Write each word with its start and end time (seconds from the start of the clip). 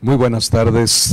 Muy 0.00 0.14
buenas 0.14 0.48
tardes. 0.48 1.12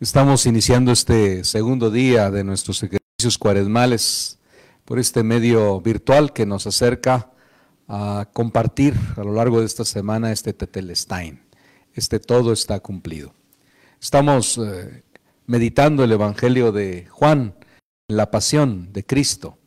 Estamos 0.00 0.44
iniciando 0.46 0.90
este 0.90 1.44
segundo 1.44 1.88
día 1.88 2.32
de 2.32 2.42
nuestros 2.42 2.82
ejercicios 2.82 3.38
cuaresmales 3.38 4.40
por 4.84 4.98
este 4.98 5.22
medio 5.22 5.80
virtual 5.80 6.32
que 6.32 6.44
nos 6.44 6.66
acerca 6.66 7.30
a 7.86 8.28
compartir 8.32 8.96
a 9.16 9.22
lo 9.22 9.32
largo 9.32 9.60
de 9.60 9.66
esta 9.66 9.84
semana 9.84 10.32
este 10.32 10.52
Tetelestain. 10.52 11.42
Este 11.94 12.18
todo 12.18 12.52
está 12.52 12.80
cumplido. 12.80 13.34
Estamos 14.00 14.58
eh, 14.58 15.04
meditando 15.46 16.02
el 16.02 16.10
Evangelio 16.10 16.72
de 16.72 17.06
Juan, 17.08 17.54
la 18.08 18.32
pasión 18.32 18.92
de 18.92 19.06
Cristo. 19.06 19.58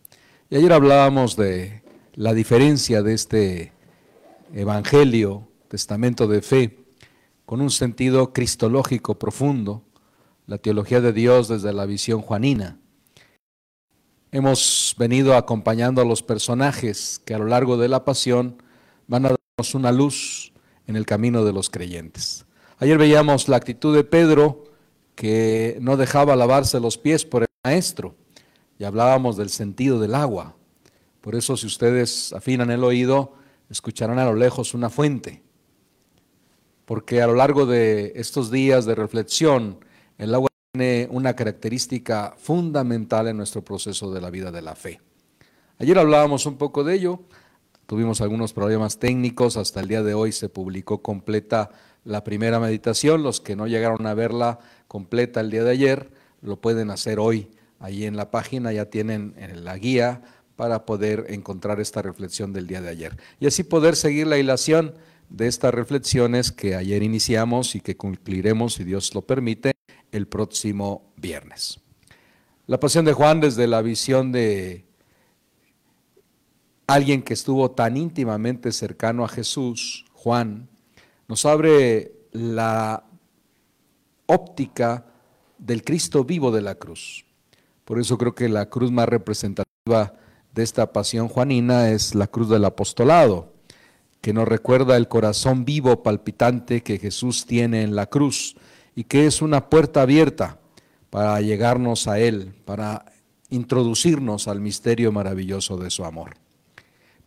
Y 0.50 0.58
ayer 0.58 0.74
hablábamos 0.74 1.38
de 1.38 1.84
la 2.16 2.34
diferencia 2.34 3.02
de 3.02 3.14
este 3.14 3.72
Evangelio, 4.54 5.48
testamento 5.70 6.28
de 6.28 6.42
fe, 6.42 6.85
con 7.46 7.62
un 7.62 7.70
sentido 7.70 8.34
cristológico 8.34 9.20
profundo, 9.20 9.84
la 10.48 10.58
teología 10.58 11.02
de 11.02 11.14
Dios 11.14 11.48
desde 11.48 11.74
la 11.74 11.86
visión 11.86 12.22
juanina. 12.22 12.80
Hemos 14.32 14.96
venido 14.98 15.36
acompañando 15.36 16.02
a 16.02 16.06
los 16.06 16.24
personajes 16.24 17.22
que 17.24 17.34
a 17.34 17.38
lo 17.38 17.46
largo 17.46 17.78
de 17.78 17.88
la 17.88 18.04
pasión 18.04 18.62
van 19.08 19.26
a 19.26 19.30
darnos 19.30 19.76
una 19.76 19.92
luz 19.92 20.54
en 20.88 20.96
el 20.96 21.06
camino 21.06 21.46
de 21.46 21.54
los 21.54 21.70
creyentes. 21.70 22.46
Ayer 22.80 22.98
veíamos 22.98 23.48
la 23.48 23.58
actitud 23.58 23.96
de 23.96 24.04
Pedro 24.04 24.66
que 25.16 25.78
no 25.80 25.98
dejaba 25.98 26.36
lavarse 26.36 26.80
los 26.80 26.98
pies 26.98 27.26
por 27.26 27.44
el 27.44 27.48
maestro 27.64 28.16
y 28.78 28.84
hablábamos 28.84 29.38
del 29.38 29.50
sentido 29.50 30.00
del 30.00 30.16
agua. 30.16 30.56
Por 31.22 31.36
eso 31.36 31.56
si 31.56 31.68
ustedes 31.68 32.34
afinan 32.34 32.72
el 32.72 32.84
oído, 32.84 33.34
escucharán 33.70 34.20
a 34.20 34.26
lo 34.26 34.36
lejos 34.36 34.74
una 34.74 34.90
fuente 34.90 35.45
porque 36.86 37.22
a 37.22 37.28
lo 37.28 37.36
largo 37.36 37.66
de 37.66 38.14
estos 38.16 38.52
días 38.52 38.86
de 38.86 38.96
reflexión, 38.96 39.80
el 40.18 40.34
agua 40.34 40.50
tiene 40.72 41.08
una 41.12 41.36
característica 41.36 42.36
fundamental 42.38 43.28
en 43.28 43.38
nuestro 43.38 43.64
proceso 43.64 44.14
de 44.14 44.22
la 44.22 44.30
vida 44.30 44.52
de 44.52 44.62
la 44.62 44.76
fe. 44.76 45.02
Ayer 45.80 45.98
hablábamos 45.98 46.46
un 46.46 46.58
poco 46.58 46.84
de 46.84 46.96
ello, 46.96 47.20
tuvimos 47.86 48.22
algunos 48.22 48.54
problemas 48.54 49.00
técnicos, 49.00 49.58
hasta 49.58 49.80
el 49.80 49.88
día 49.88 50.04
de 50.04 50.14
hoy 50.14 50.32
se 50.32 50.48
publicó 50.48 51.02
completa 51.02 51.72
la 52.04 52.24
primera 52.24 52.60
meditación, 52.60 53.24
los 53.24 53.42
que 53.42 53.56
no 53.56 53.68
llegaron 53.68 54.06
a 54.06 54.14
verla 54.14 54.60
completa 54.88 55.42
el 55.42 55.50
día 55.50 55.64
de 55.64 55.72
ayer, 55.72 56.12
lo 56.42 56.62
pueden 56.62 56.92
hacer 56.92 57.20
hoy, 57.20 57.50
ahí 57.80 58.06
en 58.06 58.16
la 58.16 58.30
página 58.30 58.72
ya 58.72 58.86
tienen 58.86 59.34
la 59.64 59.78
guía 59.78 60.22
para 60.56 60.86
poder 60.86 61.26
encontrar 61.30 61.82
esta 61.82 62.02
reflexión 62.02 62.54
del 62.54 62.68
día 62.68 62.82
de 62.82 62.90
ayer. 62.90 63.18
Y 63.40 63.48
así 63.48 63.64
poder 63.64 63.96
seguir 63.96 64.28
la 64.28 64.38
hilación 64.38 64.94
de 65.30 65.48
estas 65.48 65.74
reflexiones 65.74 66.52
que 66.52 66.76
ayer 66.76 67.04
iniciamos 67.04 67.76
y 67.76 67.82
que 67.82 67.98
concluiremos, 67.98 68.76
si 68.76 68.84
Dios 68.84 69.14
lo 69.14 69.22
permite, 69.22 69.74
el 70.12 70.28
próximo 70.28 71.14
viernes. 71.18 71.80
La 72.68 72.80
pasión 72.80 73.06
de 73.06 73.14
Juan 73.14 73.42
desde 73.42 73.68
la 73.68 73.82
visión 73.82 74.32
de 74.32 74.86
alguien 76.88 77.22
que 77.22 77.34
estuvo 77.34 77.72
tan 77.72 77.98
íntimamente 77.98 78.72
cercano 78.72 79.26
a 79.26 79.28
Jesús, 79.28 80.06
Juan, 80.14 80.70
nos 81.28 81.46
abre 81.46 82.14
la 82.32 83.04
óptica 84.28 85.06
del 85.58 85.84
Cristo 85.84 86.24
vivo 86.24 86.52
de 86.52 86.62
la 86.62 86.76
cruz. 86.76 87.26
Por 87.84 88.00
eso 88.00 88.18
creo 88.18 88.34
que 88.34 88.50
la 88.50 88.70
cruz 88.70 88.92
más 88.92 89.08
representativa 89.08 90.14
de 90.54 90.64
esta 90.64 90.92
pasión 90.92 91.28
juanina 91.28 91.90
es 91.90 92.16
la 92.16 92.28
cruz 92.28 92.50
del 92.50 92.66
apostolado 92.66 93.55
que 94.26 94.34
nos 94.34 94.48
recuerda 94.48 94.98
el 94.98 95.08
corazón 95.08 95.66
vivo, 95.66 96.02
palpitante 96.02 96.82
que 96.82 96.98
Jesús 96.98 97.46
tiene 97.46 97.84
en 97.84 97.96
la 97.96 98.08
cruz 98.08 98.56
y 98.96 99.04
que 99.04 99.28
es 99.28 99.40
una 99.40 99.70
puerta 99.70 100.02
abierta 100.02 100.58
para 101.12 101.40
llegarnos 101.42 102.08
a 102.08 102.18
Él, 102.18 102.56
para 102.66 103.06
introducirnos 103.52 104.48
al 104.48 104.62
misterio 104.62 105.12
maravilloso 105.12 105.78
de 105.78 105.92
su 105.92 106.06
amor. 106.06 106.38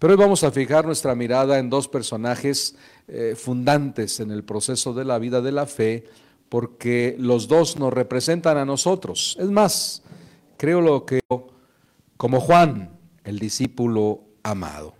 Pero 0.01 0.13
hoy 0.13 0.19
vamos 0.19 0.43
a 0.43 0.51
fijar 0.51 0.87
nuestra 0.87 1.15
mirada 1.15 1.61
en 1.61 1.71
dos 1.71 1.87
personajes 1.87 2.75
eh, 3.07 3.37
fundantes 3.37 4.19
en 4.19 4.33
el 4.33 4.43
proceso 4.43 4.93
de 4.93 5.05
la 5.05 5.21
vida 5.21 5.41
de 5.41 5.53
la 5.53 5.67
fe, 5.67 6.05
porque 6.49 7.15
los 7.17 7.47
dos 7.47 7.79
nos 7.79 7.93
representan 7.93 8.57
a 8.57 8.65
nosotros. 8.65 9.37
Es 9.39 9.49
más, 9.49 10.03
creo 10.57 10.81
lo 10.81 11.07
que 11.07 11.21
como 12.17 12.41
Juan, 12.41 12.91
el 13.23 13.39
discípulo 13.39 14.25
amado. 14.43 14.98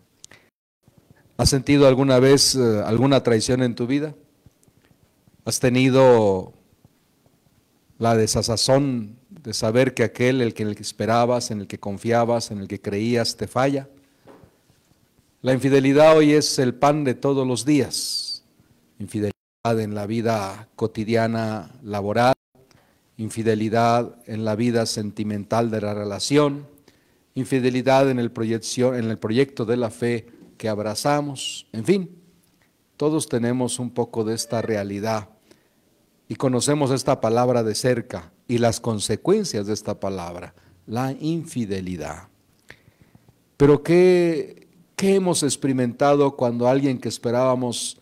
¿Has 1.39 1.51
sentido 1.51 1.87
alguna 1.87 2.19
vez 2.19 2.57
eh, 2.57 2.83
alguna 2.85 3.23
traición 3.23 3.63
en 3.63 3.77
tu 3.77 3.87
vida? 3.87 4.13
¿Has 5.45 5.61
tenido 5.61 6.53
la 7.97 8.17
desazazón 8.17 9.17
de 9.31 9.55
saber 9.55 9.95
que 9.95 10.03
aquel 10.03 10.43
el 10.43 10.53
que, 10.53 10.65
el 10.65 10.75
que 10.75 10.83
esperabas, 10.83 11.53
en 11.53 11.61
el 11.61 11.69
que 11.69 11.79
confiabas, 11.79 12.51
en 12.51 12.59
el 12.59 12.67
que 12.67 12.81
creías, 12.81 13.37
te 13.37 13.47
falla? 13.47 13.89
La 15.41 15.53
infidelidad 15.53 16.17
hoy 16.17 16.33
es 16.33 16.59
el 16.59 16.75
pan 16.75 17.05
de 17.05 17.15
todos 17.15 17.47
los 17.47 17.65
días. 17.65 18.43
Infidelidad 18.99 19.33
en 19.65 19.95
la 19.95 20.07
vida 20.07 20.69
cotidiana 20.75 21.71
laboral, 21.85 22.35
infidelidad 23.17 24.17
en 24.27 24.45
la 24.45 24.57
vida 24.57 24.87
sentimental 24.87 25.71
de 25.71 25.83
la 25.83 25.95
relación, 25.95 26.67
infidelidad 27.37 28.11
en 28.11 28.19
el, 28.19 28.33
proyección, 28.33 28.97
en 28.97 29.05
el 29.05 29.19
proyecto 29.19 29.65
de 29.67 29.77
la 29.77 29.91
fe 29.91 30.27
que 30.59 30.69
abrazamos, 30.69 31.67
en 31.73 31.85
fin, 31.85 32.19
todos 32.99 33.29
tenemos 33.29 33.79
un 33.79 33.91
poco 33.91 34.25
de 34.25 34.35
esta 34.35 34.61
realidad 34.61 35.31
y 36.29 36.35
conocemos 36.35 36.91
esta 36.91 37.21
palabra 37.21 37.63
de 37.63 37.75
cerca 37.75 38.33
y 38.49 38.59
las 38.59 38.81
consecuencias 38.81 39.67
de 39.67 39.73
esta 39.73 39.99
palabra, 40.01 40.55
la 40.87 41.13
infidelidad. 41.13 42.29
Pero 43.57 43.83
¿qué, 43.83 44.69
hemos 44.99 45.43
experimentado 45.43 46.37
cuando 46.37 46.69
alguien 46.69 46.99
que 46.99 47.09
esperábamos 47.09 48.01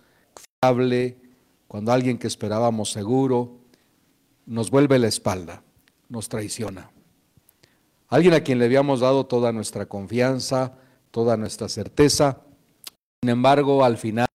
fiable, 0.61 1.19
cuando 1.69 1.93
alguien 1.93 2.19
que 2.19 2.27
esperábamos 2.27 2.91
seguro, 2.91 3.59
nos 4.47 4.71
vuelve 4.71 4.99
la 4.99 5.09
espalda, 5.09 5.62
nos 6.09 6.28
traiciona? 6.28 6.91
Alguien 8.09 8.34
a 8.34 8.41
quien 8.41 8.59
le 8.59 8.65
habíamos 8.65 9.00
dado 9.00 9.27
toda 9.27 9.53
nuestra 9.53 9.87
confianza, 9.87 10.75
toda 11.11 11.37
nuestra 11.37 11.69
certeza, 11.69 12.46
sin 13.26 13.32
embargo, 13.32 13.84
al 13.84 13.98
final 13.98 14.28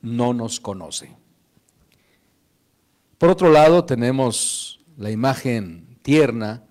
no 0.00 0.32
nos 0.32 0.58
conoce. 0.58 1.14
Por 3.18 3.28
otro 3.28 3.50
lado, 3.50 3.84
tenemos 3.84 4.80
la 4.96 5.10
imagen 5.10 5.98
tierna 6.00 6.64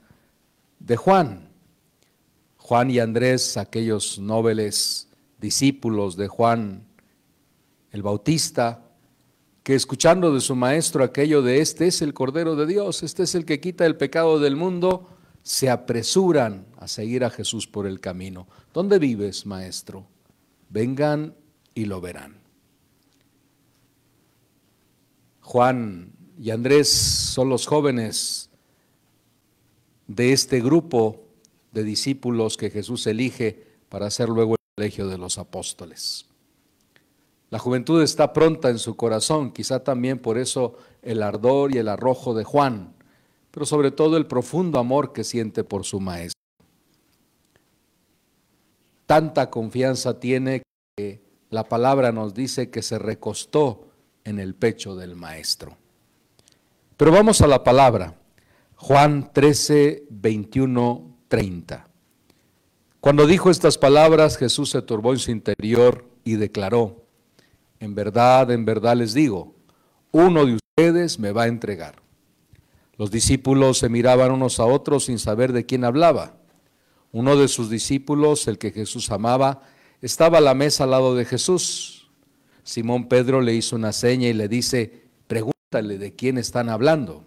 de 0.79 0.97
Juan. 0.97 1.51
Juan 2.57 2.89
y 2.89 2.97
Andrés, 2.97 3.57
aquellos 3.57 4.18
nobles 4.18 5.07
discípulos 5.38 6.18
de 6.18 6.28
Juan 6.28 6.88
el 7.91 8.01
Bautista, 8.01 8.81
que 9.62 9.75
escuchando 9.75 10.34
de 10.34 10.41
su 10.41 10.56
maestro 10.56 11.03
aquello 11.03 11.44
de 11.44 11.62
este 11.62 11.85
es 11.85 12.01
el 12.01 12.16
Cordero 12.16 12.56
de 12.56 12.66
Dios, 12.66 13.03
este 13.03 13.22
es 13.22 13.35
el 13.35 13.45
que 13.45 13.59
quita 13.59 13.85
el 13.85 13.97
pecado 13.97 14.39
del 14.39 14.56
mundo, 14.56 15.07
se 15.44 15.69
apresuran 15.69 16.66
a 16.79 16.88
seguir 16.88 17.23
a 17.23 17.29
Jesús 17.29 17.68
por 17.68 17.85
el 17.85 18.00
camino. 18.00 18.47
¿Dónde 18.73 18.97
vives, 18.97 19.45
maestro? 19.45 20.07
Vengan 20.69 21.35
y 21.74 21.85
lo 21.85 22.00
verán. 22.02 22.40
Juan 25.41 26.13
y 26.40 26.52
Andrés 26.52 26.90
son 26.90 27.50
los 27.50 27.66
jóvenes 27.66 28.50
de 30.07 30.31
este 30.31 30.62
grupo 30.62 31.24
de 31.72 31.84
discípulos 31.84 32.56
que 32.56 32.69
Jesús 32.69 33.06
elige 33.07 33.68
para 33.90 34.07
hacer 34.07 34.30
luego 34.30 34.53
el 34.53 34.75
colegio 34.75 35.07
de 35.07 35.18
los 35.18 35.38
apóstoles. 35.38 36.25
La 37.50 37.57
juventud 37.57 38.01
está 38.04 38.31
pronta 38.31 38.69
en 38.69 38.77
su 38.77 38.95
corazón, 38.95 39.51
quizá 39.51 39.83
también 39.83 40.19
por 40.19 40.38
eso 40.38 40.77
el 41.01 41.24
ardor 41.24 41.74
y 41.74 41.80
el 41.80 41.88
arrojo 41.88 42.36
de 42.36 42.44
Juan, 42.44 42.94
pero 43.50 43.66
sobre 43.66 43.89
todo 43.89 44.18
el 44.18 44.27
profundo 44.27 44.77
amor 44.77 45.13
que 45.13 45.24
siente 45.24 45.63
por 45.63 45.83
su 45.83 46.00
maestro 46.00 46.38
tanta 49.09 49.50
confianza 49.50 50.19
tiene 50.19 50.61
que 50.95 51.19
la 51.50 51.63
palabra 51.63 52.11
nos 52.11 52.35
dice 52.35 52.69
que 52.69 52.83
se 52.83 53.00
recostó 53.00 53.88
en 54.23 54.38
el 54.38 54.53
pecho 54.53 54.95
del 54.95 55.15
maestro. 55.15 55.75
Pero 56.95 57.11
vamos 57.11 57.41
a 57.41 57.47
la 57.47 57.63
palabra. 57.63 58.19
Juan 58.75 59.31
13, 59.33 60.03
21, 60.11 61.17
30. 61.27 61.88
Cuando 63.00 63.25
dijo 63.25 63.50
estas 63.50 63.79
palabras, 63.79 64.38
Jesús 64.38 64.69
se 64.69 64.83
turbó 64.83 65.11
en 65.11 65.17
su 65.17 65.31
interior 65.31 66.06
y 66.23 66.35
declaró, 66.35 67.07
en 67.79 67.95
verdad, 67.95 68.51
en 68.51 68.63
verdad 68.63 68.95
les 68.95 69.15
digo, 69.15 69.56
uno 70.11 70.45
de 70.45 70.59
ustedes 70.77 71.17
me 71.17 71.31
va 71.31 71.44
a 71.44 71.47
entregar. 71.47 71.95
Los 72.95 73.09
discípulos 73.09 73.79
se 73.79 73.89
miraban 73.89 74.31
unos 74.31 74.59
a 74.59 74.65
otros 74.65 75.06
sin 75.06 75.17
saber 75.17 75.51
de 75.51 75.65
quién 75.65 75.83
hablaba. 75.83 76.38
Uno 77.11 77.35
de 77.35 77.47
sus 77.47 77.69
discípulos, 77.69 78.47
el 78.47 78.57
que 78.57 78.71
Jesús 78.71 79.11
amaba, 79.11 79.61
estaba 80.01 80.38
a 80.38 80.41
la 80.41 80.53
mesa 80.53 80.83
al 80.83 80.91
lado 80.91 81.15
de 81.15 81.25
Jesús. 81.25 82.09
Simón 82.63 83.07
Pedro 83.07 83.41
le 83.41 83.56
hizo 83.56 83.75
una 83.75 83.94
seña 83.94 84.27
y 84.27 84.33
le 84.33 84.47
dice, 84.47 85.06
pregúntale 85.27 85.97
de 85.97 86.15
quién 86.15 86.38
están 86.38 86.69
hablando. 86.69 87.25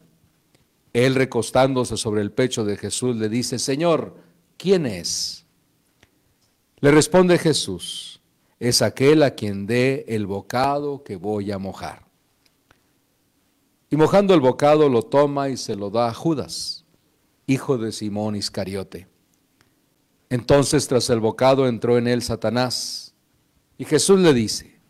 Él 0.93 1.14
recostándose 1.14 1.96
sobre 1.96 2.20
el 2.20 2.31
pecho 2.32 2.64
de 2.64 2.76
Jesús 2.76 3.17
le 3.17 3.29
dice, 3.29 3.58
Señor, 3.58 4.17
¿quién 4.56 4.87
es? 4.87 5.46
Le 6.81 6.90
responde 6.90 7.38
Jesús, 7.38 8.20
es 8.61 8.82
aquel 8.82 9.23
a 9.23 9.34
quien 9.34 9.67
dé 9.67 10.05
el 10.08 10.26
bocado 10.26 11.02
que 11.02 11.17
voy 11.17 11.50
a 11.50 11.58
mojar. 11.58 12.05
Y 13.90 13.96
mojando 13.96 14.34
el 14.34 14.40
bocado 14.40 14.88
lo 14.88 15.02
toma 15.02 15.49
y 15.49 15.56
se 15.56 15.76
lo 15.76 15.90
da 15.90 16.08
a 16.08 16.14
Judas, 16.14 16.84
hijo 17.46 17.79
de 17.79 17.93
Simón 17.93 18.37
Iscariote. 18.37 19.12
Entonces 20.32 20.88
tras 20.88 21.11
el 21.11 21.20
bocado 21.20 21.69
entró 21.69 21.99
en 21.99 22.06
él 22.06 22.23
Satanás, 22.23 23.12
y 23.76 23.84
Jesús 23.84 24.19
le 24.19 24.32
dice, 24.32 24.81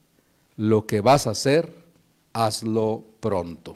lo 0.54 0.86
que 0.86 1.00
vas 1.00 1.26
a 1.26 1.30
hacer, 1.30 1.74
hazlo 2.32 3.02
pronto. 3.18 3.74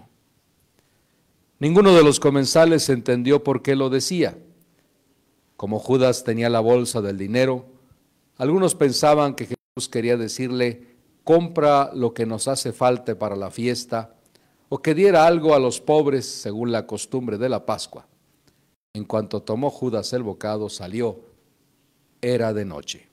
Ninguno 1.59 1.93
de 1.93 2.05
los 2.05 2.21
comensales 2.21 2.89
entendió 2.89 3.43
por 3.43 3.63
qué 3.63 3.75
lo 3.75 3.91
decía. 3.91 4.39
Como 5.57 5.81
Judas 5.81 6.23
tenía 6.23 6.49
la 6.51 6.61
bolsa 6.61 7.01
del 7.01 7.19
dinero, 7.19 7.67
algunos 8.37 8.77
pensaban 8.77 9.35
que 9.35 9.47
Jesús 9.47 9.89
quería 9.89 10.17
decirle, 10.17 10.95
compra 11.25 11.91
lo 11.93 12.15
que 12.15 12.27
nos 12.27 12.47
hace 12.47 12.73
falta 12.73 13.19
para 13.19 13.35
la 13.35 13.51
fiesta, 13.51 14.15
o 14.69 14.79
que 14.79 14.95
diera 14.95 15.27
algo 15.27 15.53
a 15.53 15.59
los 15.59 15.81
pobres 15.81 16.27
según 16.27 16.71
la 16.71 16.87
costumbre 16.87 17.39
de 17.39 17.49
la 17.49 17.67
Pascua. 17.67 18.07
En 18.95 19.05
cuanto 19.05 19.43
tomó 19.43 19.69
Judas 19.69 20.13
el 20.13 20.23
bocado, 20.23 20.69
salió. 20.69 21.35
Era 22.21 22.53
de 22.53 22.65
noche. 22.65 23.09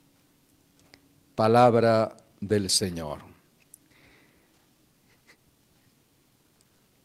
Palabra 1.35 2.15
del 2.39 2.69
Señor. 2.69 3.19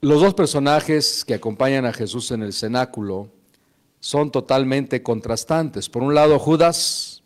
Los 0.01 0.21
dos 0.21 0.35
personajes 0.35 1.25
que 1.25 1.35
acompañan 1.35 1.85
a 1.85 1.93
Jesús 1.93 2.31
en 2.31 2.43
el 2.43 2.53
cenáculo 2.53 3.31
son 4.01 4.31
totalmente 4.31 5.03
contrastantes. 5.03 5.89
Por 5.89 6.03
un 6.03 6.15
lado, 6.15 6.39
Judas, 6.39 7.23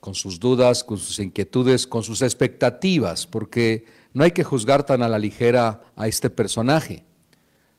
con 0.00 0.14
sus 0.14 0.38
dudas, 0.38 0.84
con 0.84 0.98
sus 0.98 1.18
inquietudes, 1.18 1.86
con 1.86 2.02
sus 2.02 2.20
expectativas, 2.20 3.26
porque 3.26 3.86
no 4.12 4.24
hay 4.24 4.32
que 4.32 4.44
juzgar 4.44 4.84
tan 4.84 5.02
a 5.02 5.08
la 5.08 5.18
ligera 5.18 5.82
a 5.96 6.06
este 6.06 6.28
personaje. 6.28 7.04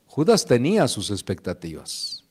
Judas 0.06 0.46
tenía 0.46 0.88
sus 0.88 1.10
expectativas. 1.10 2.24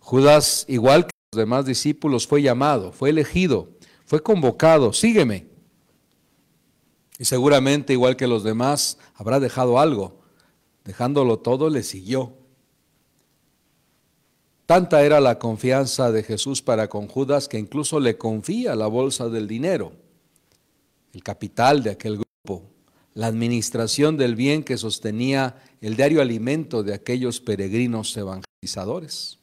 Judas, 0.00 0.64
igual 0.68 1.06
que 1.06 1.17
los 1.32 1.38
demás 1.38 1.66
discípulos, 1.66 2.26
fue 2.26 2.42
llamado, 2.42 2.92
fue 2.92 3.10
elegido, 3.10 3.70
fue 4.04 4.22
convocado, 4.22 4.92
sígueme. 4.92 5.46
Y 7.18 7.24
seguramente, 7.24 7.92
igual 7.92 8.16
que 8.16 8.26
los 8.26 8.44
demás, 8.44 8.98
habrá 9.14 9.40
dejado 9.40 9.78
algo 9.78 10.18
Dejándolo 10.88 11.40
todo, 11.40 11.68
le 11.68 11.82
siguió. 11.82 12.32
Tanta 14.64 15.02
era 15.02 15.20
la 15.20 15.38
confianza 15.38 16.10
de 16.12 16.22
Jesús 16.22 16.62
para 16.62 16.88
con 16.88 17.08
Judas 17.08 17.46
que 17.46 17.58
incluso 17.58 18.00
le 18.00 18.16
confía 18.16 18.74
la 18.74 18.86
bolsa 18.86 19.28
del 19.28 19.46
dinero, 19.46 19.92
el 21.12 21.22
capital 21.22 21.82
de 21.82 21.90
aquel 21.90 22.16
grupo, 22.16 22.70
la 23.12 23.26
administración 23.26 24.16
del 24.16 24.34
bien 24.34 24.62
que 24.62 24.78
sostenía 24.78 25.62
el 25.82 25.94
diario 25.94 26.22
alimento 26.22 26.82
de 26.82 26.94
aquellos 26.94 27.38
peregrinos 27.42 28.16
evangelizadores. 28.16 29.37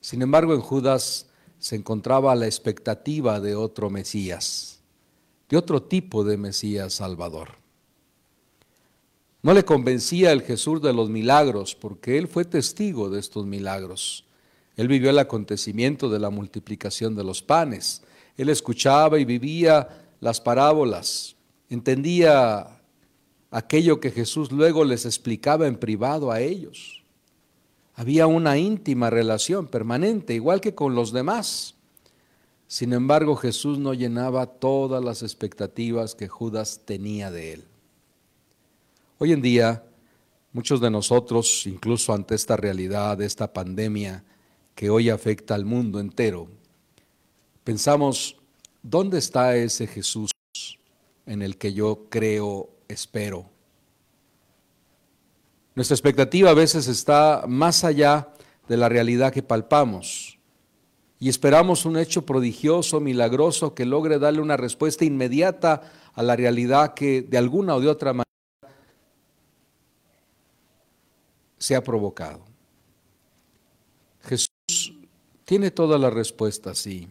Sin 0.00 0.22
embargo, 0.22 0.54
en 0.54 0.60
Judas 0.60 1.26
se 1.58 1.76
encontraba 1.76 2.34
la 2.34 2.46
expectativa 2.46 3.40
de 3.40 3.54
otro 3.54 3.90
Mesías, 3.90 4.80
de 5.48 5.56
otro 5.56 5.82
tipo 5.82 6.24
de 6.24 6.36
Mesías 6.36 6.94
Salvador. 6.94 7.58
No 9.42 9.54
le 9.54 9.64
convencía 9.64 10.32
el 10.32 10.42
Jesús 10.42 10.82
de 10.82 10.92
los 10.92 11.08
milagros, 11.10 11.74
porque 11.74 12.18
él 12.18 12.28
fue 12.28 12.44
testigo 12.44 13.08
de 13.08 13.20
estos 13.20 13.46
milagros. 13.46 14.24
Él 14.76 14.88
vivió 14.88 15.10
el 15.10 15.18
acontecimiento 15.18 16.08
de 16.08 16.18
la 16.18 16.30
multiplicación 16.30 17.14
de 17.14 17.24
los 17.24 17.42
panes. 17.42 18.02
Él 18.36 18.48
escuchaba 18.48 19.18
y 19.18 19.24
vivía 19.24 19.88
las 20.20 20.40
parábolas. 20.40 21.36
Entendía 21.68 22.80
aquello 23.50 24.00
que 24.00 24.10
Jesús 24.10 24.52
luego 24.52 24.84
les 24.84 25.06
explicaba 25.06 25.66
en 25.66 25.76
privado 25.76 26.30
a 26.30 26.40
ellos. 26.40 27.02
Había 27.98 28.28
una 28.28 28.56
íntima 28.56 29.10
relación 29.10 29.66
permanente, 29.66 30.32
igual 30.32 30.60
que 30.60 30.72
con 30.72 30.94
los 30.94 31.12
demás. 31.12 31.74
Sin 32.68 32.92
embargo, 32.92 33.34
Jesús 33.34 33.80
no 33.80 33.92
llenaba 33.92 34.46
todas 34.46 35.02
las 35.02 35.24
expectativas 35.24 36.14
que 36.14 36.28
Judas 36.28 36.82
tenía 36.84 37.32
de 37.32 37.54
él. 37.54 37.64
Hoy 39.18 39.32
en 39.32 39.42
día, 39.42 39.82
muchos 40.52 40.80
de 40.80 40.92
nosotros, 40.92 41.66
incluso 41.66 42.12
ante 42.12 42.36
esta 42.36 42.56
realidad, 42.56 43.20
esta 43.20 43.52
pandemia 43.52 44.22
que 44.76 44.90
hoy 44.90 45.10
afecta 45.10 45.56
al 45.56 45.64
mundo 45.64 45.98
entero, 45.98 46.46
pensamos, 47.64 48.36
¿dónde 48.80 49.18
está 49.18 49.56
ese 49.56 49.88
Jesús 49.88 50.30
en 51.26 51.42
el 51.42 51.58
que 51.58 51.72
yo 51.72 52.06
creo, 52.08 52.70
espero? 52.86 53.57
Nuestra 55.78 55.94
expectativa 55.94 56.50
a 56.50 56.54
veces 56.54 56.88
está 56.88 57.44
más 57.46 57.84
allá 57.84 58.30
de 58.66 58.76
la 58.76 58.88
realidad 58.88 59.32
que 59.32 59.44
palpamos 59.44 60.36
y 61.20 61.28
esperamos 61.28 61.84
un 61.84 61.96
hecho 61.96 62.26
prodigioso, 62.26 62.98
milagroso, 62.98 63.76
que 63.76 63.86
logre 63.86 64.18
darle 64.18 64.40
una 64.40 64.56
respuesta 64.56 65.04
inmediata 65.04 65.82
a 66.14 66.22
la 66.24 66.34
realidad 66.34 66.94
que 66.94 67.22
de 67.22 67.38
alguna 67.38 67.76
o 67.76 67.80
de 67.80 67.86
otra 67.86 68.12
manera 68.12 68.24
se 71.58 71.76
ha 71.76 71.84
provocado. 71.84 72.40
Jesús 74.24 74.94
tiene 75.44 75.70
todas 75.70 76.00
las 76.00 76.12
respuestas, 76.12 76.78
sí. 76.78 77.06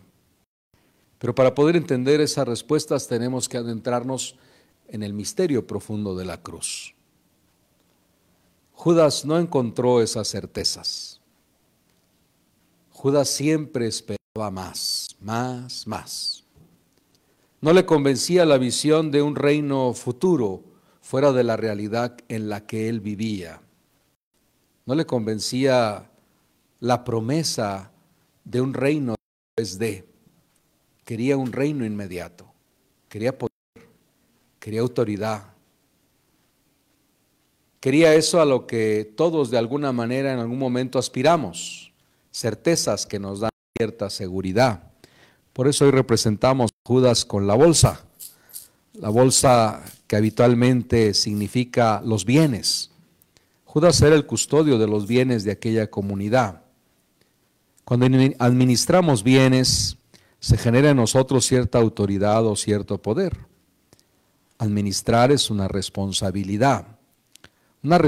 Pero 1.19 1.33
para 1.33 1.55
poder 1.55 1.77
entender 1.77 2.19
esas 2.19 2.45
respuestas 2.45 3.07
tenemos 3.07 3.47
que 3.47 3.55
adentrarnos 3.55 4.35
en 4.89 5.03
el 5.03 5.13
misterio 5.13 5.65
profundo 5.65 6.17
de 6.17 6.25
la 6.25 6.41
cruz. 6.41 6.96
Judas 8.77 9.25
no 9.25 9.39
encontró 9.39 10.03
esas 10.03 10.27
certezas. 10.27 11.19
Judas 12.91 13.27
siempre 13.27 13.87
esperaba 13.87 14.51
más, 14.51 15.17
más, 15.19 15.87
más. 15.87 16.43
No 17.59 17.73
le 17.73 17.87
convencía 17.87 18.45
la 18.45 18.59
visión 18.59 19.09
de 19.09 19.23
un 19.23 19.35
reino 19.35 19.95
futuro 19.95 20.63
fuera 21.01 21.31
de 21.31 21.43
la 21.43 21.57
realidad 21.57 22.17
en 22.27 22.49
la 22.49 22.67
que 22.67 22.87
él 22.87 23.01
vivía. 23.01 23.61
No 24.85 24.93
le 24.93 25.07
convencía 25.07 26.11
la 26.79 27.03
promesa 27.03 27.91
de 28.43 28.61
un 28.61 28.75
reino 28.75 29.15
después 29.55 29.79
de. 29.79 30.07
Quería 31.03 31.35
un 31.35 31.51
reino 31.51 31.83
inmediato. 31.83 32.45
Quería 33.09 33.35
poder. 33.35 33.51
Quería 34.59 34.81
autoridad. 34.81 35.56
Quería 37.87 38.15
eso 38.15 38.41
a 38.41 38.45
lo 38.45 38.67
que 38.67 39.13
todos 39.15 39.49
de 39.49 39.57
alguna 39.57 39.93
manera 39.93 40.33
en 40.33 40.39
algún 40.39 40.59
momento 40.59 40.99
aspiramos. 40.99 41.93
Certezas 42.33 43.05
que 43.05 43.17
nos 43.17 43.39
dan 43.39 43.49
cierta 43.77 44.09
seguridad. 44.09 44.91
Por 45.53 45.69
eso 45.69 45.85
hoy 45.85 45.91
representamos 45.91 46.69
a 46.69 46.85
Judas 46.85 47.23
con 47.23 47.47
la 47.47 47.55
bolsa. 47.55 48.05
La 48.91 49.07
bolsa 49.07 49.85
que 50.05 50.17
habitualmente 50.17 51.13
significa 51.13 52.01
los 52.03 52.25
bienes 52.25 52.91
Judas 53.63 54.01
era 54.01 54.17
el 54.17 54.25
custodio 54.25 54.77
de 54.77 54.87
los 54.87 55.07
bienes 55.07 55.45
de 55.45 55.51
aquella 55.51 55.89
comunidad. 55.89 56.63
Cuando 57.85 58.05
administramos 58.39 59.23
bienes, 59.23 59.95
se 60.41 60.57
genera 60.57 60.89
en 60.89 60.97
nosotros 60.97 61.45
cierta 61.45 61.79
autoridad 61.79 62.45
o 62.47 62.57
cierto 62.57 63.01
poder. 63.01 63.37
Administrar 64.57 65.31
es 65.31 65.49
una 65.49 65.69
responsabilidad. 65.69 66.96
Una 67.83 67.99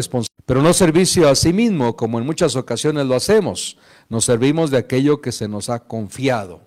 pero 0.45 0.61
no 0.63 0.73
servicio 0.73 1.29
a 1.29 1.35
sí 1.35 1.53
mismo, 1.53 1.95
como 1.95 2.17
en 2.17 2.25
muchas 2.25 2.55
ocasiones 2.55 3.05
lo 3.05 3.15
hacemos. 3.15 3.77
Nos 4.09 4.25
servimos 4.25 4.71
de 4.71 4.77
aquello 4.77 5.21
que 5.21 5.31
se 5.31 5.47
nos 5.47 5.69
ha 5.69 5.79
confiado. 5.79 6.61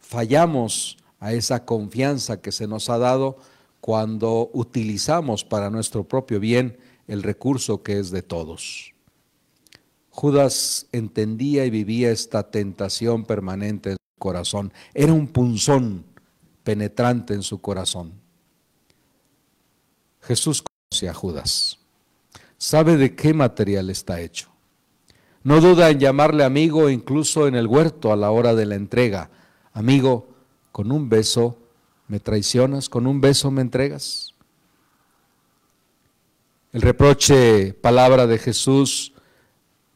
Fallamos 0.00 0.96
a 1.20 1.32
esa 1.34 1.64
confianza 1.66 2.40
que 2.40 2.50
se 2.50 2.66
nos 2.66 2.88
ha 2.88 2.98
dado 2.98 3.36
cuando 3.80 4.50
utilizamos 4.54 5.44
para 5.44 5.68
nuestro 5.68 6.04
propio 6.04 6.40
bien 6.40 6.78
el 7.06 7.22
recurso 7.22 7.82
que 7.82 7.98
es 7.98 8.10
de 8.10 8.22
todos. 8.22 8.94
Judas 10.08 10.86
entendía 10.92 11.66
y 11.66 11.70
vivía 11.70 12.10
esta 12.10 12.50
tentación 12.50 13.24
permanente 13.26 13.90
en 13.90 13.96
su 13.96 14.18
corazón. 14.18 14.72
Era 14.94 15.12
un 15.12 15.26
punzón 15.26 16.06
penetrante 16.62 17.34
en 17.34 17.42
su 17.42 17.60
corazón. 17.60 18.14
Jesús 20.22 20.62
conoce 20.62 21.08
a 21.08 21.12
Judas. 21.12 21.83
Sabe 22.64 22.96
de 22.96 23.14
qué 23.14 23.34
material 23.34 23.90
está 23.90 24.22
hecho. 24.22 24.48
No 25.42 25.60
duda 25.60 25.90
en 25.90 26.00
llamarle 26.00 26.44
amigo 26.44 26.88
incluso 26.88 27.46
en 27.46 27.56
el 27.56 27.66
huerto 27.66 28.10
a 28.10 28.16
la 28.16 28.30
hora 28.30 28.54
de 28.54 28.64
la 28.64 28.74
entrega. 28.74 29.28
Amigo, 29.74 30.28
con 30.72 30.90
un 30.90 31.10
beso 31.10 31.58
me 32.08 32.20
traicionas, 32.20 32.88
con 32.88 33.06
un 33.06 33.20
beso 33.20 33.50
me 33.50 33.60
entregas. 33.60 34.32
El 36.72 36.80
reproche, 36.80 37.74
palabra 37.74 38.26
de 38.26 38.38
Jesús, 38.38 39.12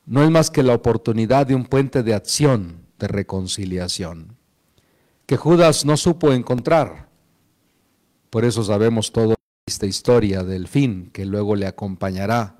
no 0.04 0.22
es 0.22 0.30
más 0.30 0.50
que 0.50 0.62
la 0.62 0.74
oportunidad 0.74 1.46
de 1.46 1.54
un 1.54 1.64
puente 1.64 2.02
de 2.02 2.12
acción, 2.12 2.82
de 2.98 3.08
reconciliación, 3.08 4.36
que 5.24 5.38
Judas 5.38 5.86
no 5.86 5.96
supo 5.96 6.34
encontrar. 6.34 7.08
Por 8.28 8.44
eso 8.44 8.62
sabemos 8.62 9.10
toda 9.10 9.36
esta 9.66 9.86
historia 9.86 10.44
del 10.44 10.68
fin 10.68 11.08
que 11.14 11.24
luego 11.24 11.56
le 11.56 11.66
acompañará. 11.66 12.57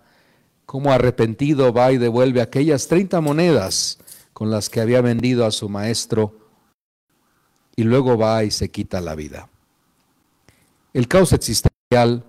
Como 0.68 0.92
arrepentido 0.92 1.72
va 1.72 1.92
y 1.92 1.96
devuelve 1.96 2.42
aquellas 2.42 2.88
30 2.88 3.22
monedas 3.22 3.98
con 4.34 4.50
las 4.50 4.68
que 4.68 4.82
había 4.82 5.00
vendido 5.00 5.46
a 5.46 5.50
su 5.50 5.70
maestro 5.70 6.38
y 7.74 7.84
luego 7.84 8.18
va 8.18 8.44
y 8.44 8.50
se 8.50 8.70
quita 8.70 9.00
la 9.00 9.14
vida. 9.14 9.48
El 10.92 11.08
caos 11.08 11.32
existencial 11.32 12.22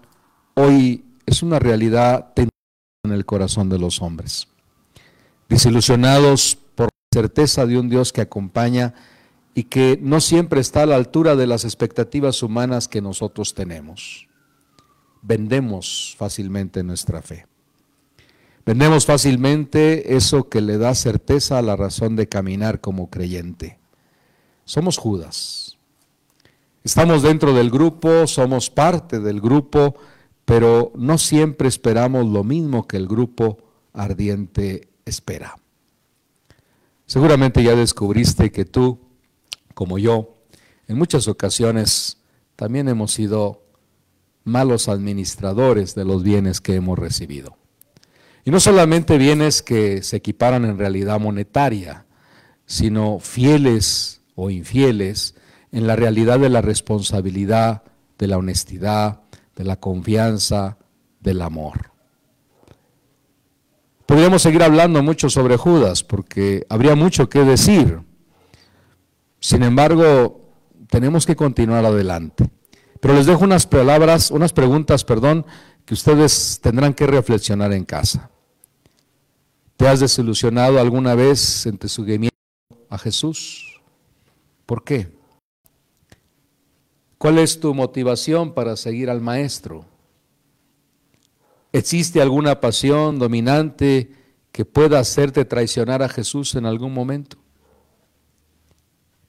hoy 0.53 1.03
es 1.25 1.43
una 1.43 1.60
realidad 1.60 2.31
en 2.38 3.12
el 3.12 3.25
corazón 3.25 3.67
de 3.67 3.77
los 3.77 4.01
hombres. 4.01 4.48
Desilusionados 5.50 6.58
por 6.75 6.86
la 6.86 7.22
certeza 7.22 7.65
de 7.65 7.77
un 7.77 7.89
Dios 7.89 8.13
que 8.13 8.22
acompaña 8.22 8.93
y 9.53 9.65
que 9.65 10.00
no 10.01 10.22
siempre 10.22 10.62
está 10.62 10.84
a 10.84 10.86
la 10.86 10.96
altura 10.96 11.36
de 11.36 11.46
las 11.46 11.65
expectativas 11.65 12.41
humanas 12.41 12.88
que 12.88 13.01
nosotros 13.01 13.53
tenemos. 13.53 14.29
Vendemos 15.22 16.15
fácilmente 16.17 16.84
nuestra 16.84 17.22
fe. 17.22 17.50
Vendemos 18.65 19.05
fácilmente 19.05 20.15
eso 20.15 20.49
que 20.49 20.61
le 20.61 20.77
da 20.77 20.93
certeza 20.95 21.57
a 21.57 21.61
la 21.61 21.75
razón 21.75 22.15
de 22.15 22.27
caminar 22.27 22.81
como 22.81 23.09
creyente. 23.09 23.79
Somos 24.65 24.97
Judas. 24.97 25.77
Estamos 26.83 27.23
dentro 27.23 27.53
del 27.53 27.69
grupo, 27.69 28.27
somos 28.27 28.69
parte 28.69 29.19
del 29.19 29.41
grupo, 29.41 29.95
pero 30.45 30.91
no 30.95 31.17
siempre 31.17 31.67
esperamos 31.67 32.25
lo 32.25 32.43
mismo 32.43 32.87
que 32.87 32.97
el 32.97 33.07
grupo 33.07 33.57
ardiente 33.93 34.89
espera. 35.05 35.55
Seguramente 37.05 37.63
ya 37.63 37.75
descubriste 37.75 38.51
que 38.51 38.65
tú, 38.65 38.99
como 39.73 39.97
yo, 39.97 40.37
en 40.87 40.97
muchas 40.97 41.27
ocasiones 41.27 42.17
también 42.55 42.87
hemos 42.87 43.11
sido 43.13 43.63
malos 44.43 44.89
administradores 44.89 45.93
de 45.95 46.05
los 46.05 46.23
bienes 46.23 46.61
que 46.61 46.75
hemos 46.75 46.97
recibido. 46.97 47.58
Y 48.46 48.51
no 48.51 48.60
solamente 48.60 49.17
bienes 49.17 49.62
que 49.62 50.01
se 50.03 50.17
equiparan 50.17 50.65
en 50.65 50.77
realidad 50.77 51.19
monetaria, 51.19 52.05
sino 52.65 53.19
fieles 53.19 54.22
o 54.36 54.50
infieles 54.50 55.36
en 55.72 55.88
la 55.88 55.96
realidad 55.96 56.39
de 56.39 56.50
la 56.50 56.62
responsabilidad, 56.62 57.84
de 58.17 58.27
la 58.27 58.38
honestidad, 58.38 59.22
de 59.55 59.63
la 59.63 59.75
confianza, 59.75 60.77
del 61.19 61.41
amor. 61.41 61.91
Podríamos 64.05 64.41
seguir 64.41 64.63
hablando 64.63 65.03
mucho 65.03 65.29
sobre 65.29 65.58
Judas 65.58 66.03
porque 66.03 66.65
habría 66.69 66.96
mucho 66.96 67.29
que 67.29 67.43
decir. 67.43 68.00
Sin 69.39 69.63
embargo, 69.63 70.50
tenemos 70.89 71.25
que 71.25 71.36
continuar 71.36 71.86
adelante. 71.86 72.50
Pero 73.00 73.13
les 73.13 73.27
dejo 73.27 73.43
unas 73.43 73.65
palabras, 73.65 74.31
unas 74.31 74.51
preguntas, 74.51 75.05
perdón, 75.05 75.46
que 75.89 75.96
ustedes 75.96 76.60
tendrán 76.62 76.93
que 76.93 77.08
reflexionar 77.08 77.74
en 77.74 77.84
casa. 77.84 78.29
¿Te 79.75 79.88
has 79.88 80.00
desilusionado 80.00 80.79
alguna 80.79 81.15
vez 81.15 81.65
en 81.65 81.79
tu 81.79 81.89
seguimiento 81.89 82.38
a 82.91 83.00
Jesús? 83.00 83.81
¿Por 84.67 84.84
qué? 84.84 85.12
¿Cuál 87.17 87.39
es 87.39 87.60
tu 87.60 87.74
motivación 87.74 88.53
para 88.53 88.77
seguir 88.77 89.10
al 89.10 89.19
Maestro? 89.19 89.84
¿Existe 91.74 92.22
alguna 92.22 92.62
pasión 92.62 93.17
dominante 93.17 94.12
que 94.51 94.65
pueda 94.65 95.00
hacerte 95.00 95.43
traicionar 95.43 96.03
a 96.03 96.10
Jesús 96.10 96.53
en 96.53 96.67
algún 96.67 96.93
momento? 96.93 97.38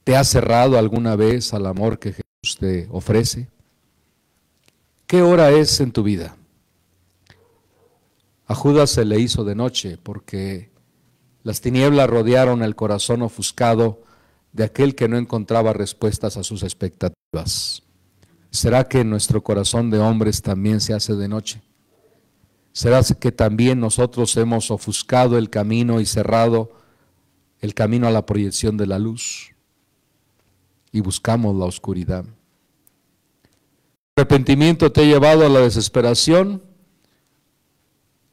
¿Te 0.05 0.15
has 0.15 0.29
cerrado 0.29 0.79
alguna 0.79 1.17
vez 1.17 1.55
al 1.55 1.65
amor 1.65 1.99
que 1.99 2.13
Jesús 2.13 2.59
te 2.59 2.87
ofrece? 2.91 3.49
¿Qué 5.07 5.23
hora 5.23 5.53
es 5.53 5.81
en 5.81 5.93
tu 5.93 6.03
vida? 6.03 6.37
A 8.51 8.55
Judas 8.57 8.91
se 8.91 9.05
le 9.05 9.21
hizo 9.21 9.45
de 9.45 9.55
noche 9.55 9.97
porque 10.03 10.73
las 11.45 11.61
tinieblas 11.61 12.11
rodearon 12.11 12.65
el 12.65 12.75
corazón 12.75 13.23
ofuscado 13.23 14.03
de 14.53 14.65
aquel 14.65 14.97
que 14.97 15.07
no 15.07 15.19
encontraba 15.19 15.73
respuestas 15.73 16.37
a 16.37 16.43
sus 16.43 16.65
expectativas. 16.65 17.85
¿Será 18.51 18.89
que 18.89 19.05
nuestro 19.05 19.45
corazón 19.45 19.89
de 19.89 20.01
hombres 20.01 20.43
también 20.43 20.81
se 20.81 20.95
hace 20.95 21.15
de 21.15 21.29
noche? 21.29 21.63
¿Será 22.73 23.05
que 23.05 23.31
también 23.31 23.79
nosotros 23.79 24.37
hemos 24.37 24.73
ofuscado 24.73 25.39
el 25.39 25.49
camino 25.49 26.01
y 26.01 26.05
cerrado 26.05 26.73
el 27.61 27.73
camino 27.73 28.09
a 28.09 28.11
la 28.11 28.27
proyección 28.27 28.77
de 28.77 28.89
la 28.89 28.99
luz 28.99 29.55
y 30.91 30.99
buscamos 31.03 31.55
la 31.55 31.67
oscuridad? 31.67 32.25
¿El 34.17 34.23
arrepentimiento 34.23 34.91
te 34.91 35.03
ha 35.03 35.05
llevado 35.05 35.47
a 35.47 35.49
la 35.49 35.61
desesperación? 35.61 36.69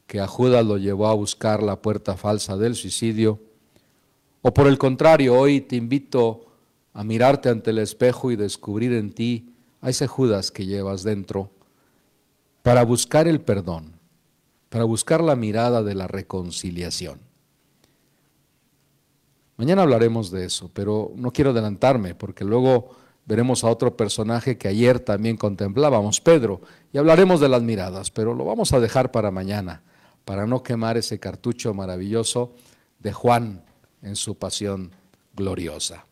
Que 0.08 0.18
a 0.18 0.26
Judas 0.26 0.66
lo 0.66 0.76
llevó 0.76 1.06
a 1.06 1.14
buscar 1.14 1.62
la 1.62 1.80
puerta 1.80 2.16
falsa 2.16 2.56
del 2.56 2.74
suicidio 2.74 3.38
o 4.42 4.54
por 4.54 4.66
el 4.66 4.78
contrario, 4.78 5.34
hoy 5.34 5.60
te 5.60 5.76
invito 5.76 6.46
a 6.92 7.04
mirarte 7.04 7.48
ante 7.48 7.70
el 7.70 7.78
espejo 7.78 8.30
y 8.30 8.36
descubrir 8.36 8.92
en 8.92 9.12
ti 9.12 9.52
a 9.80 9.90
ese 9.90 10.06
Judas 10.06 10.50
que 10.50 10.66
llevas 10.66 11.02
dentro 11.02 11.50
para 12.62 12.84
buscar 12.84 13.26
el 13.26 13.40
perdón, 13.40 13.92
para 14.68 14.84
buscar 14.84 15.22
la 15.22 15.36
mirada 15.36 15.82
de 15.82 15.94
la 15.94 16.06
reconciliación. 16.06 17.20
Mañana 19.56 19.82
hablaremos 19.82 20.30
de 20.30 20.44
eso, 20.44 20.70
pero 20.72 21.12
no 21.16 21.32
quiero 21.32 21.50
adelantarme 21.50 22.14
porque 22.14 22.44
luego 22.44 22.90
veremos 23.26 23.64
a 23.64 23.70
otro 23.70 23.96
personaje 23.96 24.56
que 24.56 24.68
ayer 24.68 25.00
también 25.00 25.36
contemplábamos, 25.36 26.20
Pedro, 26.20 26.60
y 26.92 26.98
hablaremos 26.98 27.40
de 27.40 27.48
las 27.48 27.62
miradas, 27.62 28.10
pero 28.12 28.34
lo 28.34 28.44
vamos 28.44 28.72
a 28.72 28.80
dejar 28.80 29.10
para 29.10 29.32
mañana, 29.32 29.82
para 30.28 30.46
no 30.46 30.62
quemar 30.62 30.98
ese 30.98 31.18
cartucho 31.18 31.72
maravilloso 31.72 32.52
de 32.98 33.14
Juan 33.14 33.64
en 34.02 34.14
su 34.14 34.36
pasión 34.36 34.92
gloriosa. 35.32 36.04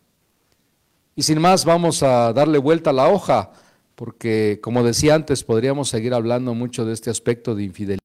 Y 1.15 1.21
sin 1.21 1.39
más, 1.39 1.65
vamos 1.65 2.01
a 2.01 2.33
darle 2.33 2.57
vuelta 2.57 2.89
a 2.89 2.93
la 2.93 3.09
hoja, 3.09 3.51
porque 3.93 4.57
como 4.59 4.81
decía 4.81 5.13
antes, 5.13 5.43
podríamos 5.43 5.89
seguir 5.89 6.15
hablando 6.15 6.55
mucho 6.55 6.83
de 6.83 6.93
este 6.93 7.11
aspecto 7.11 7.53
de 7.53 7.65
infidelidad, 7.65 7.99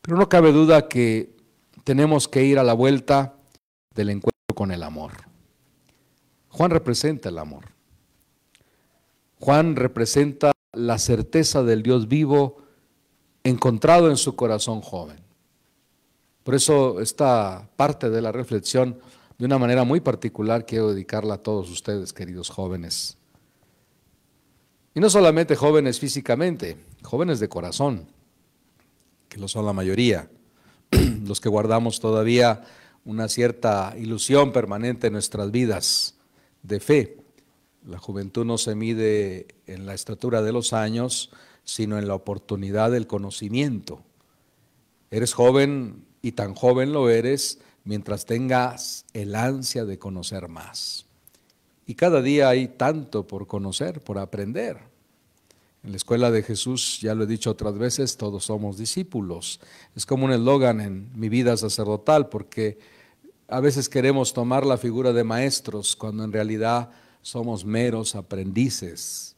pero 0.00 0.16
no 0.16 0.28
cabe 0.28 0.52
duda 0.52 0.86
que 0.86 1.34
tenemos 1.82 2.28
que 2.28 2.44
ir 2.44 2.60
a 2.60 2.62
la 2.62 2.74
vuelta 2.74 3.34
del 3.96 4.10
encuentro 4.10 4.54
con 4.54 4.70
el 4.70 4.84
amor. 4.84 5.10
Juan 6.50 6.70
representa 6.70 7.30
el 7.30 7.38
amor. 7.38 7.64
Juan 9.40 9.74
representa 9.74 10.52
la 10.72 10.98
certeza 10.98 11.64
del 11.64 11.82
Dios 11.82 12.06
vivo 12.06 12.67
encontrado 13.48 14.10
en 14.10 14.16
su 14.16 14.36
corazón 14.36 14.80
joven. 14.80 15.18
Por 16.44 16.54
eso 16.54 17.00
esta 17.00 17.68
parte 17.76 18.08
de 18.10 18.22
la 18.22 18.32
reflexión, 18.32 18.98
de 19.36 19.44
una 19.44 19.58
manera 19.58 19.84
muy 19.84 20.00
particular, 20.00 20.64
quiero 20.64 20.90
dedicarla 20.92 21.34
a 21.34 21.42
todos 21.42 21.70
ustedes, 21.70 22.12
queridos 22.12 22.48
jóvenes. 22.48 23.18
Y 24.94 25.00
no 25.00 25.10
solamente 25.10 25.56
jóvenes 25.56 26.00
físicamente, 26.00 26.76
jóvenes 27.02 27.38
de 27.38 27.48
corazón, 27.48 28.08
que 29.28 29.38
lo 29.38 29.46
son 29.46 29.66
la 29.66 29.72
mayoría, 29.72 30.28
los 31.24 31.40
que 31.40 31.48
guardamos 31.48 32.00
todavía 32.00 32.64
una 33.04 33.28
cierta 33.28 33.94
ilusión 33.96 34.52
permanente 34.52 35.06
en 35.06 35.12
nuestras 35.12 35.50
vidas 35.50 36.16
de 36.62 36.80
fe. 36.80 37.18
La 37.86 37.98
juventud 37.98 38.44
no 38.44 38.58
se 38.58 38.74
mide 38.74 39.46
en 39.66 39.86
la 39.86 39.94
estatura 39.94 40.42
de 40.42 40.52
los 40.52 40.72
años, 40.72 41.30
sino 41.68 41.98
en 41.98 42.08
la 42.08 42.14
oportunidad 42.14 42.90
del 42.90 43.06
conocimiento. 43.06 44.00
Eres 45.10 45.34
joven 45.34 46.06
y 46.22 46.32
tan 46.32 46.54
joven 46.54 46.94
lo 46.94 47.10
eres 47.10 47.58
mientras 47.84 48.24
tengas 48.24 49.04
el 49.12 49.34
ansia 49.34 49.84
de 49.84 49.98
conocer 49.98 50.48
más. 50.48 51.04
Y 51.86 51.94
cada 51.94 52.22
día 52.22 52.48
hay 52.48 52.68
tanto 52.68 53.26
por 53.26 53.46
conocer, 53.46 54.00
por 54.00 54.16
aprender. 54.16 54.78
En 55.82 55.90
la 55.90 55.98
escuela 55.98 56.30
de 56.30 56.42
Jesús, 56.42 57.00
ya 57.02 57.14
lo 57.14 57.24
he 57.24 57.26
dicho 57.26 57.50
otras 57.50 57.76
veces, 57.76 58.16
todos 58.16 58.44
somos 58.44 58.78
discípulos. 58.78 59.60
Es 59.94 60.06
como 60.06 60.24
un 60.24 60.32
eslogan 60.32 60.80
en 60.80 61.10
mi 61.14 61.28
vida 61.28 61.54
sacerdotal, 61.58 62.30
porque 62.30 62.78
a 63.46 63.60
veces 63.60 63.90
queremos 63.90 64.32
tomar 64.32 64.64
la 64.64 64.78
figura 64.78 65.12
de 65.12 65.24
maestros 65.24 65.94
cuando 65.96 66.24
en 66.24 66.32
realidad 66.32 66.90
somos 67.20 67.66
meros 67.66 68.14
aprendices. 68.14 69.36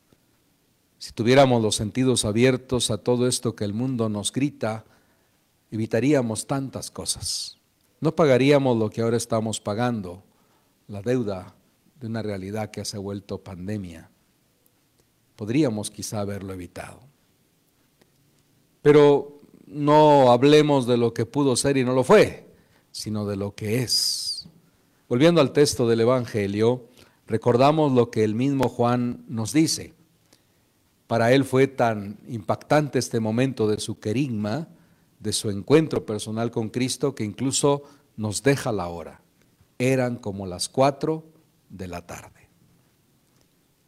Si 1.00 1.12
tuviéramos 1.12 1.62
los 1.62 1.76
sentidos 1.76 2.26
abiertos 2.26 2.90
a 2.90 2.98
todo 2.98 3.26
esto 3.26 3.56
que 3.56 3.64
el 3.64 3.72
mundo 3.72 4.10
nos 4.10 4.30
grita, 4.30 4.84
evitaríamos 5.70 6.46
tantas 6.46 6.90
cosas. 6.90 7.56
No 8.00 8.14
pagaríamos 8.14 8.76
lo 8.76 8.90
que 8.90 9.00
ahora 9.00 9.16
estamos 9.16 9.62
pagando, 9.62 10.22
la 10.88 11.00
deuda 11.00 11.54
de 11.98 12.06
una 12.06 12.22
realidad 12.22 12.70
que 12.70 12.84
se 12.84 12.98
ha 12.98 13.00
vuelto 13.00 13.42
pandemia. 13.42 14.10
Podríamos 15.36 15.90
quizá 15.90 16.20
haberlo 16.20 16.52
evitado. 16.52 17.00
Pero 18.82 19.40
no 19.66 20.30
hablemos 20.30 20.86
de 20.86 20.98
lo 20.98 21.14
que 21.14 21.24
pudo 21.24 21.56
ser 21.56 21.78
y 21.78 21.84
no 21.84 21.94
lo 21.94 22.04
fue, 22.04 22.46
sino 22.92 23.24
de 23.24 23.36
lo 23.36 23.54
que 23.54 23.82
es. 23.82 24.50
Volviendo 25.08 25.40
al 25.40 25.54
texto 25.54 25.88
del 25.88 26.00
Evangelio, 26.00 26.88
recordamos 27.26 27.90
lo 27.92 28.10
que 28.10 28.22
el 28.22 28.34
mismo 28.34 28.68
Juan 28.68 29.24
nos 29.28 29.54
dice. 29.54 29.94
Para 31.10 31.32
él 31.32 31.44
fue 31.44 31.66
tan 31.66 32.20
impactante 32.28 33.00
este 33.00 33.18
momento 33.18 33.66
de 33.66 33.80
su 33.80 33.98
querigma, 33.98 34.68
de 35.18 35.32
su 35.32 35.50
encuentro 35.50 36.06
personal 36.06 36.52
con 36.52 36.68
Cristo, 36.68 37.16
que 37.16 37.24
incluso 37.24 37.82
nos 38.16 38.44
deja 38.44 38.70
la 38.70 38.86
hora. 38.86 39.20
Eran 39.76 40.14
como 40.14 40.46
las 40.46 40.68
cuatro 40.68 41.24
de 41.68 41.88
la 41.88 42.06
tarde. 42.06 42.48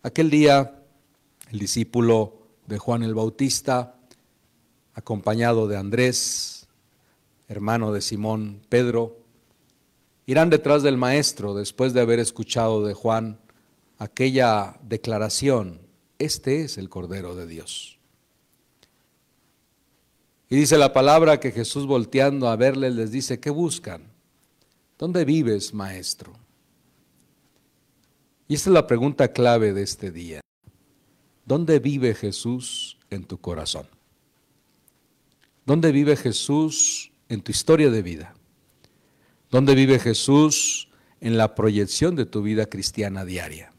Aquel 0.03 0.31
día, 0.31 0.83
el 1.53 1.61
discípulo 1.61 2.39
de 2.67 2.79
Juan 2.79 3.05
el 3.05 3.15
Bautista, 3.15 3.95
acompañado 4.93 5.69
de 5.69 5.77
Andrés, 5.77 6.67
hermano 7.47 7.93
de 7.93 8.01
Simón 8.01 8.63
Pedro, 8.69 9.17
irán 10.27 10.51
detrás 10.51 10.83
del 10.83 10.97
maestro 10.97 11.55
después 11.55 11.93
de 11.93 12.01
haber 12.01 12.19
escuchado 12.19 12.85
de 12.85 12.95
Juan 12.95 13.39
aquella 13.99 14.77
declaración, 14.83 15.82
este 16.25 16.63
es 16.63 16.79
el 16.79 16.89
Cordero 16.89 17.35
de 17.35 17.47
Dios. 17.47 17.99
Y 20.49 20.57
dice 20.57 20.77
la 20.77 20.93
palabra 20.93 21.41
que 21.41 21.51
Jesús 21.51 21.87
volteando 21.87 22.49
a 22.49 22.57
verle 22.57 22.91
les 22.91 23.11
dice, 23.11 23.41
¿qué 23.41 23.51
buscan? 23.51 24.03
¿Dónde 24.99 25.25
vives, 25.25 25.73
maestro? 25.73 26.35
Y 28.49 28.55
esta 28.55 28.69
es 28.71 28.75
la 28.75 28.87
pregunta 28.87 29.33
clave 29.33 29.73
de 29.73 29.83
este 29.83 30.11
día. 30.11 30.41
¿Dónde 31.47 31.79
vive 31.79 32.15
Jesús 32.15 32.99
en 33.11 33.25
tu 33.25 33.39
corazón? 33.41 33.87
¿Dónde 35.65 35.91
vive 35.91 36.17
Jesús 36.17 37.13
en 37.29 37.41
tu 37.41 37.51
historia 37.51 37.91
de 37.91 38.03
vida? 38.03 38.35
¿Dónde 39.51 39.75
vive 39.75 39.99
Jesús 39.99 40.89
en 41.21 41.39
la 41.39 41.55
proyección 41.55 42.15
de 42.15 42.27
tu 42.27 42.43
vida 42.43 42.67
cristiana 42.67 43.25
diaria? 43.25 43.72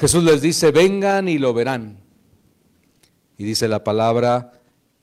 Jesús 0.00 0.24
les 0.24 0.40
dice, 0.40 0.70
vengan 0.70 1.28
y 1.28 1.36
lo 1.36 1.52
verán. 1.52 1.98
Y 3.36 3.44
dice 3.44 3.68
la 3.68 3.84
palabra 3.84 4.52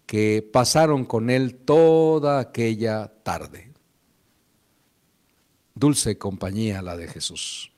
que 0.08 0.42
pasaron 0.52 1.06
con 1.06 1.30
él 1.30 1.54
toda 1.54 2.40
aquella 2.40 3.14
tarde. 3.22 3.72
Dulce 5.76 6.18
compañía 6.18 6.82
la 6.82 6.98
de 6.98 7.08
Jesús. 7.08 7.72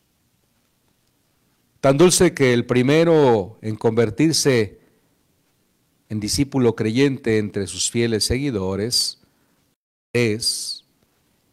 Tan 1.82 1.98
dulce 1.98 2.34
que 2.34 2.54
el 2.54 2.66
primero 2.66 3.58
en 3.62 3.76
convertirse 3.76 4.80
en 6.08 6.22
discípulo 6.22 6.74
creyente 6.74 7.38
entre 7.38 7.68
sus 7.68 7.92
fieles 7.92 8.24
seguidores 8.24 9.20
es, 10.14 10.86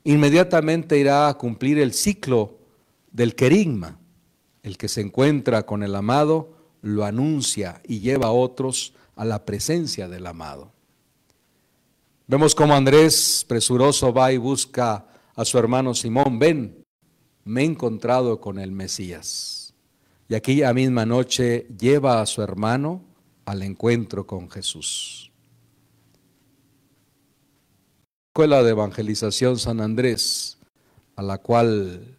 inmediatamente 0.05 0.97
irá 0.97 1.27
a 1.29 1.35
cumplir 1.35 1.81
el 1.81 1.93
ciclo 1.93 2.57
del 3.11 3.35
querigma. 3.35 3.99
El 4.67 4.77
que 4.77 4.89
se 4.89 5.01
encuentra 5.01 5.65
con 5.65 5.85
el 5.85 5.95
amado 5.95 6.57
lo 6.83 7.05
anuncia 7.05 7.81
y 7.87 8.01
lleva 8.01 8.27
a 8.27 8.33
otros 8.33 8.95
a 9.15 9.25
la 9.25 9.45
presencia 9.45 10.09
del 10.09 10.27
amado. 10.27 10.73
Vemos 12.27 12.57
cómo 12.57 12.75
Andrés 12.75 13.45
presuroso 13.47 14.13
va 14.13 14.33
y 14.33 14.39
busca 14.39 15.07
a 15.37 15.45
su 15.45 15.57
hermano 15.57 15.95
Simón, 15.95 16.41
ven, 16.41 16.85
me 17.45 17.63
he 17.63 17.65
encontrado 17.65 18.41
con 18.41 18.59
el 18.59 18.73
Mesías. 18.73 19.73
Y 20.29 20.35
aquella 20.35 20.75
misma 20.75 21.07
noche 21.07 21.69
lleva 21.79 22.21
a 22.21 22.27
su 22.27 22.43
hermano 22.43 23.05
al 23.45 23.63
encuentro 23.63 24.27
con 24.27 24.51
Jesús. 24.51 25.31
Escuela 28.35 28.65
de 28.65 28.71
Evangelización 28.71 29.61
San 29.61 29.81
Andrés, 29.81 30.59
a 31.15 31.23
la 31.23 31.39
cual 31.39 32.16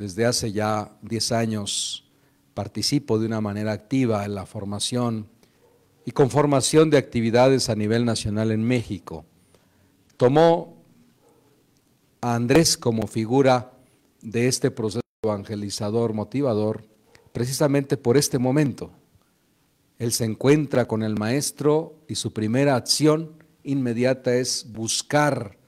desde 0.00 0.24
hace 0.24 0.50
ya 0.50 0.96
10 1.02 1.32
años 1.32 2.08
participo 2.54 3.18
de 3.18 3.26
una 3.26 3.42
manera 3.42 3.72
activa 3.72 4.24
en 4.24 4.34
la 4.34 4.46
formación 4.46 5.28
y 6.06 6.12
con 6.12 6.30
formación 6.30 6.88
de 6.88 6.96
actividades 6.96 7.68
a 7.68 7.74
nivel 7.74 8.06
nacional 8.06 8.50
en 8.50 8.64
México. 8.64 9.26
Tomó 10.16 10.82
a 12.22 12.34
Andrés 12.34 12.78
como 12.78 13.06
figura 13.06 13.72
de 14.22 14.48
este 14.48 14.70
proceso 14.70 15.02
evangelizador, 15.22 16.14
motivador, 16.14 16.82
precisamente 17.32 17.98
por 17.98 18.16
este 18.16 18.38
momento, 18.38 18.90
él 19.98 20.12
se 20.12 20.24
encuentra 20.24 20.86
con 20.86 21.02
el 21.02 21.18
maestro 21.18 21.94
y 22.08 22.14
su 22.14 22.32
primera 22.32 22.74
acción 22.74 23.34
inmediata 23.64 24.34
es 24.34 24.64
buscar 24.72 25.58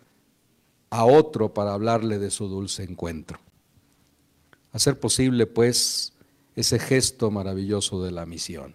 a 0.89 1.05
otro 1.05 1.53
para 1.53 1.75
hablarle 1.75 2.19
de 2.19 2.31
su 2.31 2.49
dulce 2.49 2.83
encuentro. 2.83 3.39
Hacer 4.73 4.99
posible, 4.99 5.47
pues, 5.47 6.13
ese 6.57 6.79
gesto 6.79 7.31
maravilloso 7.31 8.03
de 8.03 8.11
la 8.11 8.27
misión. 8.27 8.75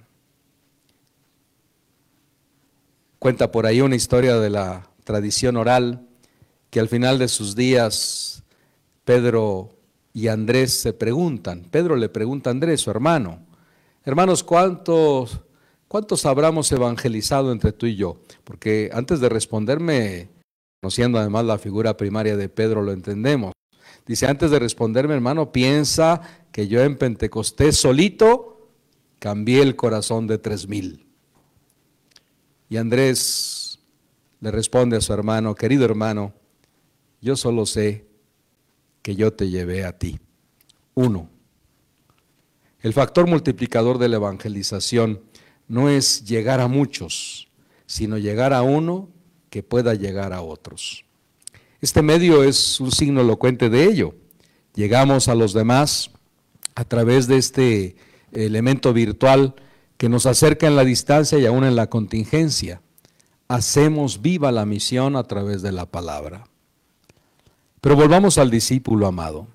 Cuenta 3.20 3.52
por 3.52 3.66
ahí 3.66 3.82
una 3.82 3.96
historia 3.96 4.38
de 4.38 4.50
la 4.50 4.90
tradición 5.04 5.58
oral 5.58 6.08
que 6.70 6.80
al 6.80 6.88
final 6.88 7.18
de 7.18 7.28
sus 7.28 7.56
días 7.56 8.44
Pedro 9.06 9.76
y 10.14 10.28
Andrés 10.28 10.74
se 10.74 10.94
preguntan, 10.94 11.66
Pedro 11.72 11.96
le 11.96 12.10
pregunta 12.10 12.50
a 12.50 12.52
Andrés, 12.52 12.82
su 12.82 12.92
hermano, 12.92 13.40
hermanos, 14.04 14.44
¿cuántos 14.44 15.42
¿Cuántos 15.88 16.26
habramos 16.26 16.70
evangelizado 16.74 17.52
entre 17.54 17.72
tú 17.72 17.86
y 17.86 17.96
yo? 17.96 18.20
Porque 18.44 18.90
antes 18.92 19.22
de 19.22 19.30
responderme, 19.30 20.30
conociendo 20.82 21.18
además 21.18 21.46
la 21.46 21.58
figura 21.58 21.96
primaria 21.96 22.36
de 22.36 22.50
Pedro, 22.50 22.82
lo 22.82 22.92
entendemos. 22.92 23.54
Dice, 24.08 24.26
antes 24.26 24.52
de 24.52 24.60
responderme, 24.60 25.14
hermano, 25.14 25.52
piensa 25.52 26.22
que 26.52 26.68
yo 26.68 26.82
en 26.82 26.98
Pentecostés 26.98 27.78
solito 27.78 28.70
cambié 29.20 29.62
el 29.62 29.76
corazón 29.76 30.28
de 30.28 30.38
tres 30.38 30.68
mil. 30.68 31.06
Y 32.70 32.78
Andrés 32.78 33.80
le 34.40 34.52
responde 34.52 34.98
a 34.98 35.02
su 35.02 35.14
hermano, 35.14 35.56
querido 35.56 35.86
hermano, 35.86 36.34
yo 37.22 37.36
solo 37.36 37.66
sé 37.66 38.08
que 39.02 39.16
yo 39.16 39.34
te 39.34 39.50
llevé 39.50 39.84
a 39.86 39.98
ti. 39.98 40.20
Uno, 40.94 41.30
el 42.82 42.94
factor 42.94 43.28
multiplicador 43.28 43.98
de 43.98 44.10
la 44.10 44.18
evangelización 44.18 45.22
no 45.68 45.90
es 45.90 46.24
llegar 46.26 46.62
a 46.62 46.68
muchos, 46.68 47.50
sino 47.86 48.18
llegar 48.18 48.54
a 48.54 48.62
uno 48.62 49.10
que 49.50 49.64
pueda 49.64 49.94
llegar 49.94 50.34
a 50.34 50.42
otros. 50.42 51.07
Este 51.80 52.02
medio 52.02 52.44
es 52.44 52.80
un 52.80 52.92
signo 52.92 53.22
elocuente 53.22 53.70
de 53.70 53.84
ello. 53.84 54.16
Llegamos 54.74 55.28
a 55.28 55.36
los 55.36 55.54
demás 55.54 56.10
a 56.74 56.86
través 56.86 57.28
de 57.28 57.38
este 57.38 57.96
elemento 58.32 58.94
virtual 58.94 59.56
que 59.98 60.10
nos 60.10 60.26
acerca 60.26 60.68
en 60.68 60.76
la 60.76 60.84
distancia 60.84 61.38
y 61.38 61.46
aún 61.46 61.64
en 61.64 61.76
la 61.76 61.88
contingencia. 61.88 62.82
Hacemos 63.48 64.22
viva 64.22 64.52
la 64.52 64.66
misión 64.66 65.16
a 65.16 65.24
través 65.24 65.62
de 65.62 65.72
la 65.72 65.86
palabra. 65.86 66.48
Pero 67.80 67.96
volvamos 67.96 68.38
al 68.38 68.50
discípulo 68.50 69.08
amado. 69.08 69.48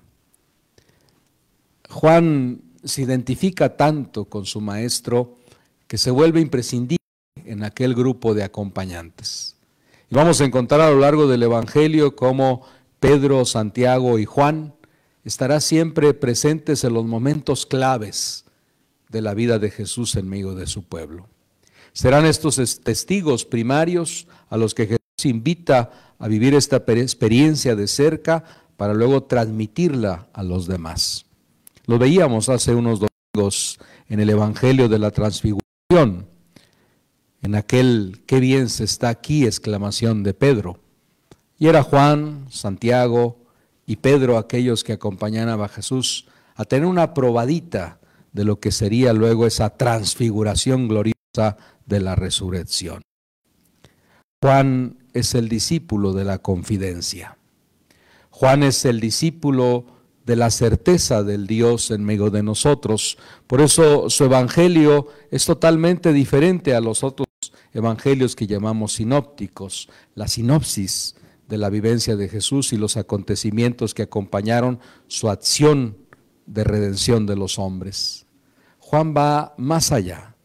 Juan 1.89 2.61
se 2.83 3.01
identifica 3.01 3.75
tanto 3.75 4.25
con 4.25 4.45
su 4.45 4.61
maestro 4.61 5.37
que 5.87 5.97
se 5.97 6.09
vuelve 6.09 6.41
imprescindible 6.41 6.97
en 7.45 7.63
aquel 7.63 7.93
grupo 7.93 8.33
de 8.33 8.43
acompañantes. 8.43 9.52
Vamos 10.13 10.41
a 10.41 10.45
encontrar 10.45 10.79
a 10.79 10.91
lo 10.91 10.99
largo 10.99 11.25
del 11.25 11.41
Evangelio 11.41 12.15
cómo 12.15 12.61
Pedro, 12.99 13.45
Santiago 13.45 14.19
y 14.19 14.25
Juan 14.25 14.75
estarán 15.23 15.59
siempre 15.59 16.13
presentes 16.13 16.83
en 16.83 16.93
los 16.93 17.03
momentos 17.05 17.65
claves 17.65 18.45
de 19.09 19.23
la 19.23 19.33
vida 19.33 19.57
de 19.57 19.71
Jesús 19.71 20.15
en 20.15 20.29
medio 20.29 20.53
de 20.53 20.67
su 20.67 20.83
pueblo. 20.83 21.29
Serán 21.93 22.27
estos 22.27 22.57
testigos 22.83 23.43
primarios 23.43 24.27
a 24.51 24.57
los 24.57 24.75
que 24.75 24.85
Jesús 24.85 25.25
invita 25.25 25.89
a 26.19 26.27
vivir 26.27 26.53
esta 26.53 26.83
experiencia 26.85 27.75
de 27.75 27.87
cerca 27.87 28.43
para 28.77 28.93
luego 28.93 29.23
transmitirla 29.23 30.27
a 30.31 30.43
los 30.43 30.67
demás. 30.67 31.25
Lo 31.87 31.97
veíamos 31.97 32.49
hace 32.49 32.75
unos 32.75 32.99
domingos 32.99 33.79
en 34.09 34.19
el 34.19 34.29
Evangelio 34.29 34.87
de 34.89 34.99
la 34.99 35.09
Transfiguración 35.09 36.27
en 37.43 37.55
aquel 37.55 38.21
qué 38.25 38.39
bien 38.39 38.69
se 38.69 38.85
está 38.85 39.09
aquí, 39.09 39.45
exclamación 39.45 40.23
de 40.23 40.33
Pedro. 40.33 40.79
Y 41.59 41.67
era 41.67 41.83
Juan, 41.83 42.47
Santiago 42.49 43.37
y 43.85 43.97
Pedro 43.97 44.37
aquellos 44.37 44.83
que 44.83 44.93
acompañaban 44.93 45.61
a 45.61 45.67
Jesús 45.67 46.25
a 46.55 46.63
tener 46.63 46.85
una 46.85 47.13
probadita 47.13 47.99
de 48.31 48.45
lo 48.45 48.59
que 48.59 48.71
sería 48.71 49.11
luego 49.11 49.45
esa 49.45 49.71
transfiguración 49.71 50.87
gloriosa 50.87 51.57
de 51.85 51.99
la 51.99 52.15
resurrección. 52.15 53.01
Juan 54.41 54.97
es 55.13 55.35
el 55.35 55.49
discípulo 55.49 56.13
de 56.13 56.23
la 56.23 56.37
confidencia. 56.37 57.37
Juan 58.29 58.63
es 58.63 58.85
el 58.85 59.01
discípulo 59.01 59.85
de 60.25 60.37
la 60.37 60.49
certeza 60.49 61.23
del 61.23 61.45
Dios 61.45 61.91
en 61.91 62.05
medio 62.05 62.29
de 62.29 62.41
nosotros. 62.41 63.17
Por 63.47 63.59
eso 63.59 64.09
su 64.09 64.23
evangelio 64.23 65.07
es 65.29 65.45
totalmente 65.45 66.13
diferente 66.13 66.73
a 66.73 66.79
los 66.79 67.03
otros 67.03 67.27
evangelios 67.73 68.35
que 68.35 68.47
llamamos 68.47 68.93
sinópticos, 68.93 69.89
la 70.15 70.27
sinopsis 70.27 71.15
de 71.47 71.57
la 71.57 71.69
vivencia 71.69 72.15
de 72.15 72.29
Jesús 72.29 72.73
y 72.73 72.77
los 72.77 72.97
acontecimientos 72.97 73.93
que 73.93 74.03
acompañaron 74.03 74.79
su 75.07 75.29
acción 75.29 75.97
de 76.45 76.63
redención 76.63 77.25
de 77.25 77.35
los 77.35 77.59
hombres. 77.59 78.25
Juan 78.79 79.13
va 79.15 79.53
más 79.57 79.91
allá, 79.91 80.35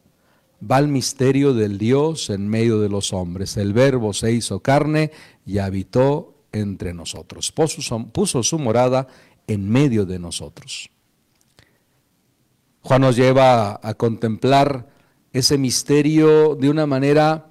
va 0.61 0.77
al 0.77 0.89
misterio 0.89 1.55
del 1.55 1.79
Dios 1.79 2.31
en 2.31 2.49
medio 2.49 2.81
de 2.81 2.89
los 2.89 3.13
hombres. 3.13 3.57
El 3.57 3.73
verbo 3.73 4.13
se 4.13 4.33
hizo 4.33 4.61
carne 4.61 5.13
y 5.45 5.59
habitó 5.59 6.35
entre 6.53 6.95
nosotros, 6.95 7.53
puso 7.53 8.43
su, 8.43 8.59
morada 8.59 9.07
en 9.47 9.69
medio 9.69 10.07
de 10.07 10.19
nosotros. 10.19 10.91
Juan 12.81 13.03
nos 13.03 13.17
lleva 13.17 13.79
a 13.83 13.95
contemplar 13.95 14.89
ese 15.33 15.59
misterio 15.59 16.55
de 16.55 16.71
una 16.71 16.87
manera 16.87 17.47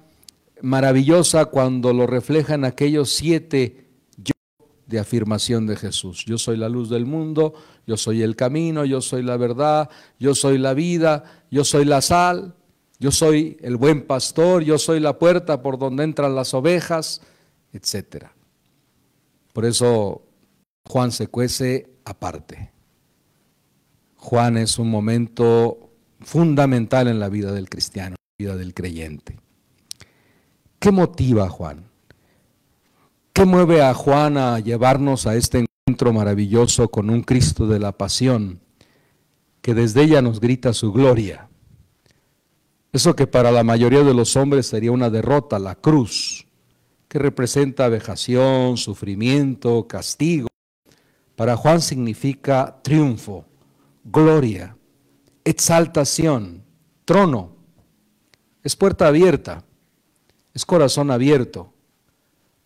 maravillosa 0.62 1.46
cuando 1.46 1.92
lo 1.92 2.06
reflejan 2.06 2.64
aquellos 2.64 3.10
siete 3.10 3.86
yo 4.16 4.32
de 4.86 4.98
afirmación 4.98 5.66
de 5.66 5.76
Jesús. 5.76 6.24
Yo 6.26 6.38
soy 6.38 6.56
la 6.56 6.68
luz 6.68 6.90
del 6.90 7.06
mundo, 7.06 7.54
yo 7.86 7.96
soy 7.96 8.22
el 8.22 8.36
camino, 8.36 8.84
yo 8.84 9.00
soy 9.00 9.22
la 9.22 9.36
verdad, 9.36 9.88
yo 10.18 10.34
soy 10.34 10.58
la 10.58 10.74
vida, 10.74 11.44
yo 11.50 11.64
soy 11.64 11.84
la 11.84 12.00
sal, 12.00 12.54
yo 12.98 13.12
soy 13.12 13.56
el 13.60 13.76
buen 13.76 14.06
pastor, 14.06 14.62
yo 14.62 14.78
soy 14.78 14.98
la 14.98 15.18
puerta 15.18 15.62
por 15.62 15.78
donde 15.78 16.04
entran 16.04 16.34
las 16.34 16.52
ovejas, 16.54 17.20
etc. 17.72 18.26
Por 19.52 19.64
eso 19.64 20.22
Juan 20.84 21.12
se 21.12 21.28
cuece 21.28 21.90
aparte. 22.04 22.72
Juan 24.16 24.56
es 24.56 24.78
un 24.78 24.90
momento 24.90 25.87
fundamental 26.20 27.08
en 27.08 27.20
la 27.20 27.28
vida 27.28 27.52
del 27.52 27.68
cristiano, 27.68 28.16
en 28.16 28.46
la 28.46 28.52
vida 28.52 28.58
del 28.58 28.74
creyente. 28.74 29.38
¿Qué 30.78 30.92
motiva 30.92 31.44
a 31.44 31.48
Juan? 31.48 31.84
¿Qué 33.32 33.44
mueve 33.44 33.82
a 33.82 33.94
Juan 33.94 34.36
a 34.36 34.58
llevarnos 34.58 35.26
a 35.26 35.36
este 35.36 35.66
encuentro 35.86 36.12
maravilloso 36.12 36.88
con 36.88 37.10
un 37.10 37.22
Cristo 37.22 37.66
de 37.66 37.78
la 37.78 37.92
pasión 37.92 38.60
que 39.60 39.74
desde 39.74 40.02
ella 40.02 40.22
nos 40.22 40.40
grita 40.40 40.72
su 40.72 40.92
gloria? 40.92 41.48
Eso 42.92 43.14
que 43.14 43.26
para 43.26 43.50
la 43.50 43.64
mayoría 43.64 44.02
de 44.02 44.14
los 44.14 44.34
hombres 44.36 44.66
sería 44.66 44.92
una 44.92 45.10
derrota, 45.10 45.58
la 45.58 45.74
cruz, 45.74 46.46
que 47.06 47.18
representa 47.18 47.88
vejación, 47.88 48.76
sufrimiento, 48.76 49.86
castigo. 49.86 50.48
Para 51.36 51.56
Juan 51.56 51.80
significa 51.80 52.80
triunfo, 52.82 53.44
gloria, 54.04 54.77
exaltación, 55.48 56.64
trono. 57.04 57.56
Es 58.62 58.76
puerta 58.76 59.06
abierta 59.06 59.64
es 60.58 60.66
corazón 60.66 61.12
abierto. 61.12 61.72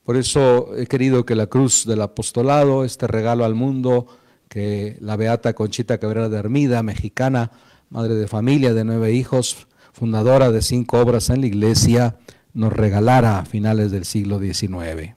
Por 0.03 0.17
eso 0.17 0.75
he 0.77 0.87
querido 0.87 1.27
que 1.27 1.35
la 1.35 1.47
cruz 1.47 1.85
del 1.85 2.01
apostolado, 2.01 2.85
este 2.85 3.07
regalo 3.07 3.45
al 3.45 3.55
mundo, 3.55 4.07
que 4.49 4.97
la 5.01 5.17
beata 5.17 5.53
Conchita 5.53 5.99
Cabrera 5.99 6.31
de 6.31 6.39
Hermida, 6.39 6.83
mexicana, 6.83 7.51
madre 7.91 8.15
de 8.15 8.27
familia 8.29 8.73
de 8.73 8.85
nueve 8.85 9.13
hijos, 9.13 9.69
fundadora 9.93 10.51
de 10.51 10.63
cinco 10.63 11.01
obras 11.01 11.29
en 11.29 11.43
la 11.43 11.49
iglesia, 11.49 12.17
nos 12.55 12.73
regalara 12.73 13.39
a 13.39 13.45
finales 13.45 13.91
del 13.91 14.07
siglo 14.07 14.41
XIX. 14.41 15.15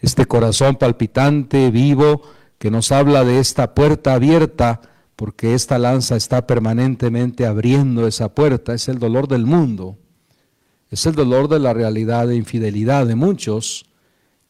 Este 0.00 0.26
corazón 0.26 0.74
palpitante, 0.74 1.70
vivo, 1.70 2.22
que 2.58 2.72
nos 2.72 2.90
habla 2.90 3.22
de 3.22 3.38
esta 3.38 3.72
puerta 3.72 4.14
abierta, 4.14 4.80
porque 5.16 5.54
esta 5.54 5.78
lanza 5.78 6.16
está 6.16 6.46
permanentemente 6.46 7.46
abriendo 7.46 8.06
esa 8.06 8.34
puerta, 8.34 8.74
es 8.74 8.88
el 8.88 8.98
dolor 8.98 9.28
del 9.28 9.46
mundo 9.46 9.98
es 10.94 11.06
el 11.06 11.16
dolor 11.16 11.48
de 11.48 11.58
la 11.58 11.74
realidad 11.74 12.28
de 12.28 12.36
infidelidad 12.36 13.04
de 13.06 13.16
muchos 13.16 13.86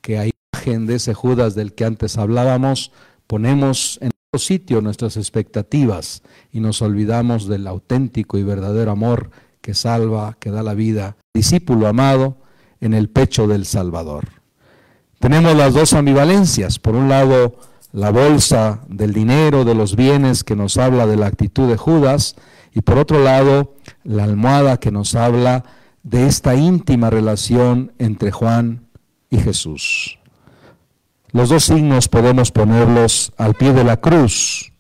que 0.03 0.19
a 0.19 0.27
imagen 0.27 0.87
de 0.87 0.97
ese 0.97 1.15
Judas 1.15 1.55
del 1.55 1.73
que 1.73 1.87
antes 1.87 2.19
hablábamos, 2.19 2.93
ponemos 3.27 3.99
en 4.03 4.11
otro 4.29 4.39
sitio 4.45 4.83
nuestras 4.83 5.17
expectativas 5.17 6.23
y 6.53 6.61
nos 6.61 6.83
olvidamos 6.83 7.49
del 7.49 7.67
auténtico 7.67 8.37
y 8.37 8.43
verdadero 8.43 8.91
amor 8.91 9.31
que 9.63 9.73
salva, 9.73 10.37
que 10.39 10.51
da 10.51 10.63
la 10.63 10.75
vida. 10.75 11.17
Discípulo 11.33 11.89
amado 11.89 12.37
en 12.79 12.93
el 12.93 13.09
pecho 13.09 13.47
del 13.47 13.65
Salvador. 13.65 14.29
Tenemos 15.21 15.57
las 15.57 15.73
dos 15.73 15.95
ambivalencias. 15.95 16.79
Por 16.79 16.95
un 16.95 17.09
lado, 17.09 17.59
la 17.95 18.11
bolsa 18.11 18.81
del 18.89 19.13
dinero, 19.13 19.65
de 19.65 19.77
los 19.77 19.95
bienes 19.95 20.43
que 20.43 20.57
nos 20.57 20.79
habla 20.79 21.07
de 21.07 21.17
la 21.17 21.27
actitud 21.27 21.69
de 21.69 21.77
Judas, 21.77 22.35
y 22.75 22.81
por 22.81 22.99
otro 22.99 23.23
lado, 23.23 23.77
la 24.03 24.25
almohada 24.25 24.79
que 24.79 24.91
nos 24.91 25.15
habla 25.15 25.65
de 26.03 26.27
esta 26.27 26.57
íntima 26.57 27.09
relación 27.09 27.93
entre 27.99 28.33
Juan 28.33 28.89
y 29.31 29.39
Jesús. 29.39 30.19
Los 31.31 31.51
dos 31.51 31.67
signos 31.67 32.09
podemos 32.09 32.51
ponerlos 32.51 33.33
al 33.37 33.55
pie 33.55 33.73
de 33.73 33.85
la 33.85 34.01
cruz 34.01 34.73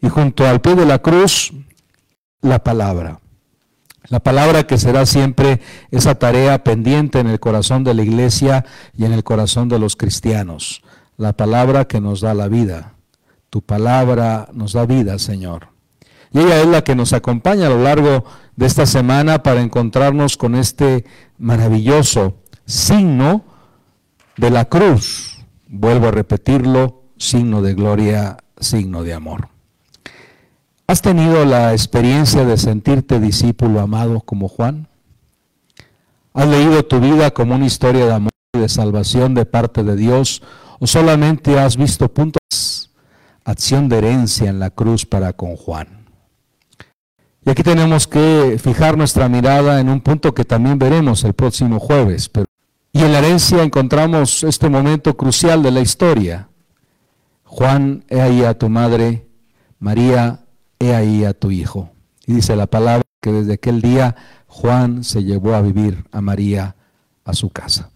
y 0.00 0.08
junto 0.08 0.44
al 0.44 0.60
pie 0.60 0.74
de 0.74 0.84
la 0.84 0.98
cruz 0.98 1.52
la 2.40 2.64
palabra. 2.64 3.20
La 4.08 4.18
palabra 4.18 4.66
que 4.66 4.78
será 4.78 5.06
siempre 5.06 5.60
esa 5.92 6.16
tarea 6.16 6.64
pendiente 6.64 7.20
en 7.20 7.28
el 7.28 7.38
corazón 7.38 7.84
de 7.84 7.94
la 7.94 8.02
iglesia 8.02 8.64
y 8.96 9.04
en 9.04 9.12
el 9.12 9.22
corazón 9.22 9.68
de 9.68 9.78
los 9.78 9.94
cristianos. 9.94 10.82
La 11.22 11.34
palabra 11.34 11.84
que 11.84 12.00
nos 12.00 12.20
da 12.20 12.34
la 12.34 12.48
vida. 12.48 12.94
Tu 13.48 13.62
palabra 13.62 14.48
nos 14.52 14.72
da 14.72 14.86
vida, 14.86 15.20
Señor. 15.20 15.68
Y 16.32 16.40
ella 16.40 16.60
es 16.60 16.66
la 16.66 16.82
que 16.82 16.96
nos 16.96 17.12
acompaña 17.12 17.68
a 17.68 17.70
lo 17.70 17.80
largo 17.80 18.24
de 18.56 18.66
esta 18.66 18.86
semana 18.86 19.40
para 19.44 19.60
encontrarnos 19.60 20.36
con 20.36 20.56
este 20.56 21.04
maravilloso 21.38 22.38
signo 22.66 23.44
de 24.36 24.50
la 24.50 24.64
cruz. 24.64 25.38
Vuelvo 25.68 26.08
a 26.08 26.10
repetirlo, 26.10 27.04
signo 27.18 27.62
de 27.62 27.74
gloria, 27.74 28.38
signo 28.58 29.04
de 29.04 29.14
amor. 29.14 29.46
¿Has 30.88 31.02
tenido 31.02 31.44
la 31.44 31.70
experiencia 31.70 32.44
de 32.44 32.56
sentirte 32.56 33.20
discípulo 33.20 33.78
amado 33.78 34.22
como 34.22 34.48
Juan? 34.48 34.88
¿Has 36.34 36.48
leído 36.48 36.84
tu 36.84 36.98
vida 36.98 37.30
como 37.30 37.54
una 37.54 37.66
historia 37.66 38.06
de 38.06 38.12
amor 38.12 38.32
y 38.54 38.58
de 38.58 38.68
salvación 38.68 39.34
de 39.34 39.46
parte 39.46 39.84
de 39.84 39.94
Dios? 39.94 40.42
¿O 40.82 40.86
solamente 40.88 41.60
has 41.60 41.76
visto 41.76 42.12
puntos, 42.12 42.90
acción 43.44 43.88
de 43.88 43.98
herencia 43.98 44.50
en 44.50 44.58
la 44.58 44.70
cruz 44.70 45.06
para 45.06 45.32
con 45.32 45.54
Juan? 45.54 46.08
Y 47.46 47.50
aquí 47.50 47.62
tenemos 47.62 48.08
que 48.08 48.58
fijar 48.60 48.98
nuestra 48.98 49.28
mirada 49.28 49.78
en 49.78 49.88
un 49.88 50.00
punto 50.00 50.34
que 50.34 50.44
también 50.44 50.80
veremos 50.80 51.22
el 51.22 51.34
próximo 51.34 51.78
jueves. 51.78 52.28
y 52.92 53.00
en 53.00 53.12
la 53.12 53.20
herencia 53.20 53.62
encontramos 53.62 54.42
este 54.42 54.68
momento 54.68 55.16
crucial 55.16 55.62
de 55.62 55.70
la 55.70 55.82
historia. 55.82 56.48
Juan, 57.44 58.04
he 58.08 58.20
ahí 58.20 58.42
a 58.42 58.58
tu 58.58 58.68
madre, 58.68 59.28
María, 59.78 60.46
he 60.80 60.96
ahí 60.96 61.24
a 61.24 61.32
tu 61.32 61.52
hijo. 61.52 61.92
Y 62.26 62.32
dice 62.34 62.56
la 62.56 62.66
palabra 62.66 63.04
que 63.20 63.30
desde 63.30 63.52
aquel 63.52 63.82
día 63.82 64.16
Juan 64.48 65.04
se 65.04 65.22
llevó 65.22 65.54
a 65.54 65.60
vivir 65.60 66.06
a 66.10 66.20
María 66.20 66.74
a 67.24 67.34
su 67.34 67.50
casa. 67.50 67.91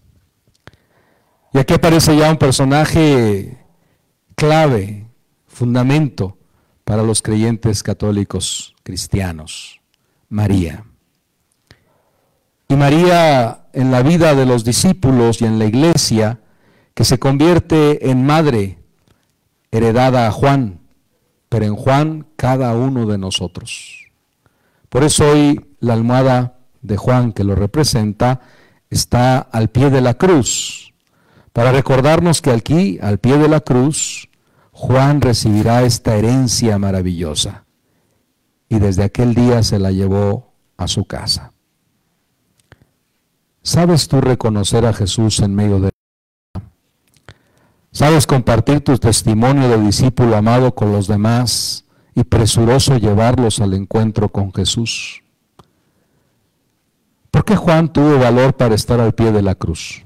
Y 1.57 1.59
aquí 1.59 1.73
aparece 1.73 2.15
ya 2.15 2.29
un 2.29 2.37
personaje 2.37 3.57
clave, 4.35 5.07
fundamento 5.47 6.37
para 6.83 7.01
los 7.01 7.23
creyentes 7.23 7.81
católicos 7.81 8.75
cristianos, 8.83 9.81
María. 10.29 10.85
Y 12.67 12.75
María 12.75 13.65
en 13.73 13.89
la 13.89 14.03
vida 14.03 14.35
de 14.35 14.45
los 14.45 14.65
discípulos 14.65 15.41
y 15.41 15.45
en 15.45 15.57
la 15.57 15.65
iglesia, 15.65 16.41
que 16.93 17.03
se 17.03 17.17
convierte 17.17 18.11
en 18.11 18.23
madre 18.23 18.77
heredada 19.71 20.27
a 20.27 20.31
Juan, 20.31 20.79
pero 21.49 21.65
en 21.65 21.75
Juan 21.75 22.27
cada 22.35 22.75
uno 22.75 23.07
de 23.07 23.17
nosotros. 23.17 24.11
Por 24.89 25.03
eso 25.03 25.27
hoy 25.27 25.65
la 25.79 25.93
almohada 25.93 26.59
de 26.83 26.97
Juan 26.97 27.31
que 27.31 27.43
lo 27.43 27.55
representa 27.55 28.41
está 28.91 29.39
al 29.39 29.69
pie 29.69 29.89
de 29.89 30.01
la 30.01 30.13
cruz, 30.13 30.86
para 31.57 31.71
recordarnos 31.71 32.39
que 32.39 32.51
aquí, 32.51 32.99
al 33.01 33.17
pie 33.17 33.39
de 33.39 33.47
la 33.47 33.61
cruz, 33.61 34.29
Juan 34.71 35.21
recibirá 35.21 35.81
esta 35.81 36.15
herencia 36.15 36.77
maravillosa. 36.77 37.65
Y 38.69 38.77
desde 38.77 39.03
aquel 39.03 39.33
día 39.33 39.63
se 39.63 39.79
la 39.79 39.89
llevó 39.89 40.53
a 40.77 40.87
su 40.87 41.05
casa. 41.05 41.53
¿Sabes 43.63 44.07
tú 44.07 44.21
reconocer 44.21 44.85
a 44.85 44.93
Jesús 44.93 45.39
en 45.39 45.55
medio 45.55 45.79
de 45.79 45.89
¿Sabes 47.91 48.27
compartir 48.27 48.81
tu 48.81 48.95
testimonio 48.99 49.67
de 49.67 49.81
discípulo 49.81 50.37
amado 50.37 50.75
con 50.75 50.91
los 50.91 51.07
demás 51.07 51.85
y 52.13 52.23
presuroso 52.23 52.97
llevarlos 52.97 53.59
al 53.61 53.73
encuentro 53.73 54.29
con 54.29 54.53
Jesús? 54.53 55.23
¿Por 57.31 57.43
qué 57.43 57.55
Juan 57.55 57.91
tuvo 57.91 58.19
valor 58.19 58.53
para 58.55 58.75
estar 58.75 59.01
al 59.01 59.15
pie 59.15 59.31
de 59.31 59.41
la 59.41 59.55
cruz? 59.55 60.03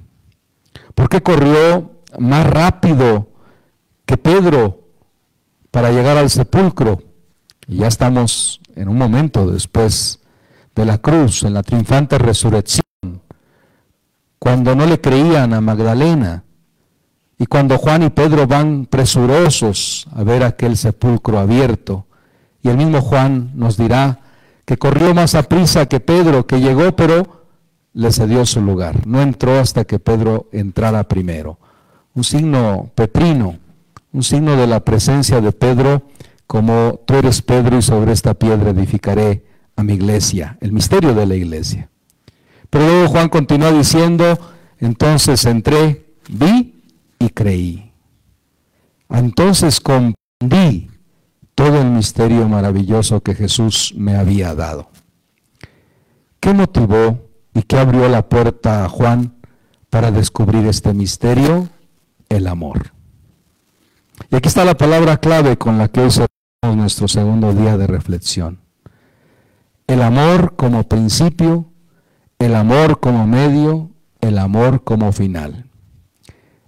¿Por 0.95 1.10
qué 1.10 1.21
corrió 1.21 2.01
más 2.19 2.45
rápido 2.47 3.30
que 4.06 4.17
Pedro 4.17 4.82
para 5.71 5.91
llegar 5.91 6.17
al 6.17 6.30
sepulcro. 6.30 7.01
Y 7.67 7.77
ya 7.77 7.88
estamos 7.88 8.60
en 8.75 8.89
un 8.89 8.97
momento 8.97 9.49
después 9.49 10.19
de 10.75 10.86
la 10.86 10.97
cruz, 10.97 11.43
en 11.43 11.54
la 11.54 11.63
triunfante 11.63 12.17
resurrección. 12.17 12.82
cuando 14.38 14.75
no 14.75 14.88
le 14.88 14.99
creían 14.99 15.54
a 15.54 15.62
Magdalena 15.62 16.43
y 17.38 17.45
cuando 17.45 17.77
Juan 17.77 18.01
y 18.01 18.10
Pedro 18.10 18.47
van 18.47 18.88
presurosos 18.88 20.08
a 20.15 20.23
ver 20.23 20.43
aquel 20.43 20.75
sepulcro 20.75 21.38
abierto. 21.38 22.08
Y 22.63 22.69
el 22.69 22.77
mismo 22.77 23.01
Juan 23.01 23.51
nos 23.54 23.77
dirá 23.77 24.19
que 24.65 24.77
corrió 24.77 25.13
más 25.13 25.36
a 25.36 25.43
prisa 25.43 25.86
que 25.86 25.99
Pedro, 25.99 26.47
que 26.47 26.60
llegó, 26.60 26.95
pero 26.95 27.40
le 27.93 28.12
cedió 28.12 28.45
su 28.45 28.62
lugar. 28.62 29.06
No 29.08 29.21
entró 29.21 29.60
hasta 29.60 29.86
que 29.86 29.99
Pedro 29.99 30.47
entrara 30.51 31.04
primero. 31.08 31.60
Un 32.13 32.23
signo 32.23 32.91
petrino, 32.95 33.58
un 34.12 34.23
signo 34.23 34.56
de 34.56 34.67
la 34.67 34.82
presencia 34.82 35.41
de 35.41 35.51
Pedro, 35.51 36.04
como 36.47 36.99
tú 37.06 37.15
eres 37.15 37.41
Pedro 37.41 37.77
y 37.77 37.82
sobre 37.82 38.12
esta 38.12 38.34
piedra 38.34 38.71
edificaré 38.71 39.45
a 39.75 39.84
mi 39.84 39.93
iglesia, 39.93 40.58
el 40.62 40.73
misterio 40.73 41.13
de 41.13 41.25
la 41.25 41.36
iglesia. 41.36 41.89
Pero 42.69 42.86
luego 42.86 43.10
Juan 43.10 43.30
continúa 43.30 43.71
diciendo, 43.71 44.38
entonces 44.80 45.45
entré, 45.45 46.13
vi 46.30 46.82
y 47.19 47.30
creí. 47.30 47.91
Entonces 49.10 49.80
comprendí 49.80 50.89
todo 51.56 51.82
el 51.82 51.91
misterio 51.91 52.47
maravilloso 52.47 53.21
que 53.21 53.36
Jesús 53.36 53.93
me 53.97 54.15
había 54.15 54.56
dado. 54.56 54.89
¿Qué 56.39 56.54
motivó 56.54 57.31
y 57.54 57.64
qué 57.64 57.78
abrió 57.78 58.08
la 58.10 58.28
puerta 58.28 58.86
a 58.86 58.90
Juan 58.90 59.36
para 59.90 60.12
descubrir 60.12 60.66
este 60.68 60.94
misterio? 60.94 61.70
El 62.30 62.48
amor. 62.48 62.94
Y 64.30 64.36
aquí 64.36 64.48
está 64.48 64.64
la 64.64 64.78
palabra 64.78 65.18
clave 65.18 65.58
con 65.58 65.78
la 65.78 65.88
que 65.88 66.02
hoy 66.02 66.12
cerramos 66.12 66.78
nuestro 66.78 67.08
segundo 67.08 67.54
día 67.54 67.78
de 67.78 67.88
reflexión. 67.88 68.60
El 69.88 70.02
amor 70.02 70.56
como 70.56 70.88
principio 70.88 71.72
el 72.42 72.56
amor 72.56 73.00
como 73.00 73.28
medio, 73.28 73.92
el 74.20 74.40
amor 74.40 74.84
como 74.84 75.12
final. 75.12 75.66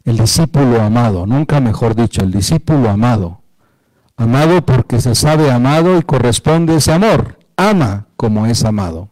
El 0.04 0.18
discípulo 0.18 0.80
amado, 0.80 1.26
nunca 1.26 1.60
mejor 1.60 1.96
dicho, 1.96 2.22
el 2.22 2.32
discípulo 2.32 2.92
amado. 2.92 3.42
Amado 4.16 4.64
porque 4.64 5.02
se 5.02 5.16
sabe 5.16 5.52
amado 5.52 5.98
y 5.98 6.04
corresponde 6.04 6.76
ese 6.76 6.94
amor. 6.94 7.40
Ama 7.58 8.06
como 8.18 8.46
es 8.46 8.64
amado. 8.64 9.10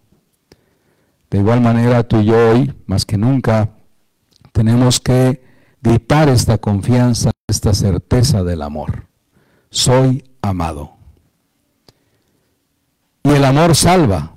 De 1.31 1.37
igual 1.37 1.61
manera 1.61 2.03
tú 2.03 2.19
y 2.19 2.25
yo 2.25 2.51
hoy, 2.51 2.73
más 2.87 3.05
que 3.05 3.17
nunca, 3.17 3.69
tenemos 4.51 4.99
que 4.99 5.41
gritar 5.81 6.27
esta 6.27 6.57
confianza, 6.57 7.31
esta 7.47 7.73
certeza 7.73 8.43
del 8.43 8.61
amor. 8.61 9.05
Soy 9.69 10.29
amado. 10.41 10.97
Y 13.23 13.29
el 13.29 13.45
amor 13.45 13.77
salva. 13.77 14.33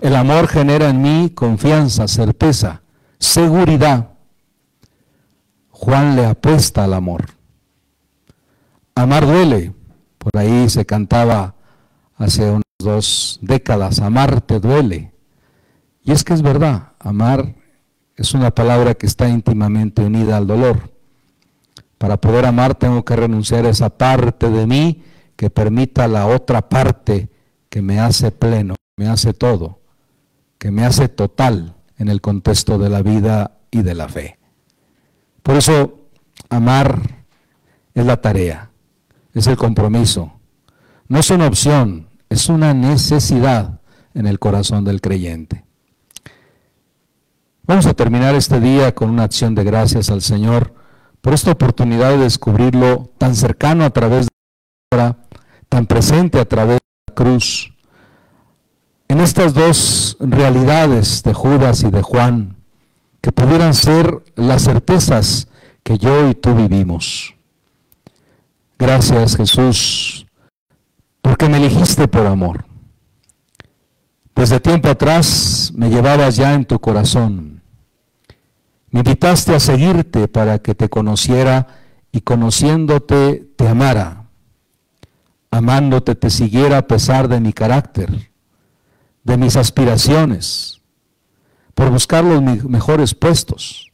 El 0.00 0.14
amor 0.14 0.46
genera 0.46 0.88
en 0.88 1.02
mí 1.02 1.30
confianza, 1.34 2.06
certeza, 2.06 2.82
seguridad. 3.18 4.10
Juan 5.70 6.14
le 6.14 6.26
apuesta 6.26 6.84
al 6.84 6.94
amor. 6.94 7.26
Amar 8.94 9.26
duele. 9.26 9.74
Por 10.16 10.36
ahí 10.38 10.70
se 10.70 10.86
cantaba 10.86 11.56
hace 12.16 12.48
unas 12.50 12.62
dos 12.78 13.40
décadas, 13.42 13.98
amar 13.98 14.40
te 14.42 14.60
duele. 14.60 15.10
Y 16.10 16.12
es 16.12 16.24
que 16.24 16.34
es 16.34 16.42
verdad, 16.42 16.94
amar 16.98 17.54
es 18.16 18.34
una 18.34 18.50
palabra 18.50 18.94
que 18.94 19.06
está 19.06 19.28
íntimamente 19.28 20.02
unida 20.02 20.38
al 20.38 20.48
dolor. 20.48 20.90
Para 21.98 22.20
poder 22.20 22.46
amar 22.46 22.74
tengo 22.74 23.04
que 23.04 23.14
renunciar 23.14 23.64
a 23.64 23.68
esa 23.68 23.90
parte 23.90 24.50
de 24.50 24.66
mí 24.66 25.04
que 25.36 25.50
permita 25.50 26.08
la 26.08 26.26
otra 26.26 26.68
parte 26.68 27.28
que 27.68 27.80
me 27.80 28.00
hace 28.00 28.32
pleno, 28.32 28.74
me 28.96 29.06
hace 29.06 29.32
todo 29.34 29.82
que 30.58 30.72
me 30.72 30.84
hace 30.84 31.08
total 31.08 31.76
en 31.96 32.08
el 32.08 32.20
contexto 32.20 32.76
de 32.76 32.90
la 32.90 33.02
vida 33.02 33.58
y 33.70 33.82
de 33.82 33.94
la 33.94 34.08
fe. 34.08 34.40
Por 35.44 35.54
eso, 35.54 36.08
amar 36.48 37.24
es 37.94 38.04
la 38.04 38.20
tarea, 38.20 38.72
es 39.32 39.46
el 39.46 39.56
compromiso. 39.56 40.32
No 41.06 41.20
es 41.20 41.30
una 41.30 41.46
opción, 41.46 42.08
es 42.28 42.48
una 42.48 42.74
necesidad 42.74 43.80
en 44.12 44.26
el 44.26 44.40
corazón 44.40 44.84
del 44.84 45.00
creyente. 45.00 45.69
Vamos 47.70 47.86
a 47.86 47.94
terminar 47.94 48.34
este 48.34 48.58
día 48.58 48.92
con 48.96 49.10
una 49.10 49.22
acción 49.22 49.54
de 49.54 49.62
gracias 49.62 50.10
al 50.10 50.22
Señor 50.22 50.74
por 51.20 51.34
esta 51.34 51.52
oportunidad 51.52 52.10
de 52.10 52.18
descubrirlo 52.18 53.12
tan 53.16 53.36
cercano 53.36 53.84
a 53.84 53.90
través 53.90 54.26
de 54.26 54.30
la 54.90 54.96
obra, 54.96 55.16
tan 55.68 55.86
presente 55.86 56.40
a 56.40 56.44
través 56.46 56.80
de 56.80 57.04
la 57.06 57.14
cruz, 57.14 57.72
en 59.06 59.20
estas 59.20 59.54
dos 59.54 60.16
realidades 60.18 61.22
de 61.22 61.32
Judas 61.32 61.84
y 61.84 61.92
de 61.92 62.02
Juan, 62.02 62.56
que 63.20 63.30
pudieran 63.30 63.72
ser 63.72 64.20
las 64.34 64.62
certezas 64.62 65.46
que 65.84 65.96
yo 65.96 66.28
y 66.28 66.34
tú 66.34 66.56
vivimos. 66.56 67.36
Gracias 68.80 69.36
Jesús, 69.36 70.26
porque 71.22 71.48
me 71.48 71.58
elegiste 71.58 72.08
por 72.08 72.26
amor. 72.26 72.64
Desde 74.34 74.58
tiempo 74.58 74.88
atrás 74.88 75.72
me 75.76 75.88
llevabas 75.88 76.34
ya 76.34 76.54
en 76.54 76.64
tu 76.64 76.80
corazón. 76.80 77.59
Me 78.90 79.00
invitaste 79.00 79.54
a 79.54 79.60
seguirte 79.60 80.28
para 80.28 80.58
que 80.58 80.74
te 80.74 80.88
conociera 80.88 81.66
y 82.12 82.22
conociéndote 82.22 83.52
te 83.56 83.68
amara. 83.68 84.28
Amándote 85.50 86.14
te 86.14 86.30
siguiera 86.30 86.78
a 86.78 86.86
pesar 86.86 87.28
de 87.28 87.40
mi 87.40 87.52
carácter 87.52 88.30
de 89.22 89.36
mis 89.36 89.56
aspiraciones, 89.56 90.80
por 91.74 91.90
buscar 91.90 92.24
los 92.24 92.42
mejores 92.64 93.14
puestos. 93.14 93.92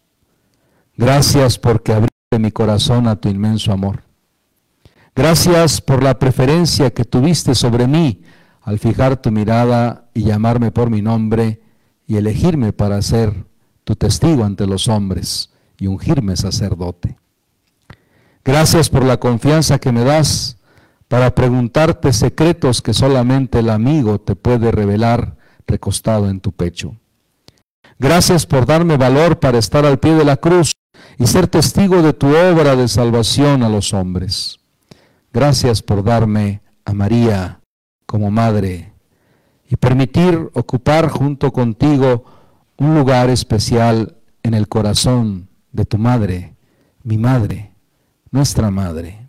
Gracias 0.97 1.59
porque 1.59 1.93
abriste 1.93 2.39
mi 2.39 2.51
corazón 2.51 3.07
a 3.07 3.17
tu 3.17 3.29
inmenso 3.29 3.73
amor. 3.73 4.03
Gracias 5.15 5.81
por 5.81 6.03
la 6.03 6.19
preferencia 6.19 6.93
que 6.93 7.05
tuviste 7.05 7.55
sobre 7.55 7.87
mí 7.87 8.23
al 8.63 8.79
fijar 8.79 9.17
tu 9.17 9.31
mirada 9.31 10.09
y 10.15 10.25
llamarme 10.25 10.71
por 10.71 10.91
mi 10.91 11.03
nombre 11.03 11.63
y 12.07 12.17
elegirme 12.17 12.73
para 12.73 13.01
ser 13.03 13.46
tu 13.87 13.95
testigo 13.95 14.43
ante 14.43 14.67
los 14.67 14.89
hombres 14.89 15.51
y 15.79 15.87
ungirme 15.87 16.37
sacerdote. 16.37 17.17
Gracias 18.45 18.91
por 18.91 19.05
la 19.05 19.21
confianza 19.21 19.79
que 19.79 19.93
me 19.93 20.03
das 20.03 20.59
para 21.07 21.37
preguntarte 21.37 22.13
secretos 22.13 22.83
que 22.83 22.93
solamente 22.93 23.61
el 23.61 23.71
amigo 23.71 24.21
te 24.21 24.35
puede 24.35 24.73
revelar 24.73 25.37
recostado 25.69 26.29
en 26.29 26.41
tu 26.41 26.51
pecho. 26.51 26.97
Gracias 27.97 28.45
por 28.45 28.67
darme 28.67 28.97
valor 28.97 29.39
para 29.39 29.59
estar 29.59 29.87
al 29.87 30.01
pie 30.01 30.15
de 30.15 30.25
la 30.25 30.37
cruz 30.37 30.73
y 31.17 31.29
ser 31.29 31.47
testigo 31.47 32.03
de 32.03 32.13
tu 32.13 32.27
obra 32.27 32.75
de 32.75 32.89
salvación 32.89 33.63
a 33.63 33.69
los 33.69 33.95
hombres. 33.95 34.59
Gracias 35.33 35.81
por 35.81 36.03
darme 36.03 36.61
a 36.85 36.93
María 36.93 37.61
como 38.05 38.33
madre 38.33 38.95
y 39.69 39.77
permitir 39.77 40.51
ocupar 40.55 41.09
junto 41.09 41.53
contigo 41.53 42.36
un 42.79 42.95
lugar 42.95 43.31
especial 43.31 44.17
en 44.43 44.55
el 44.55 44.69
corazón 44.69 45.49
de 45.73 45.85
tu 45.85 45.99
madre, 45.99 46.55
mi 47.03 47.19
madre, 47.19 47.73
nuestra 48.31 48.71
madre. 48.71 49.29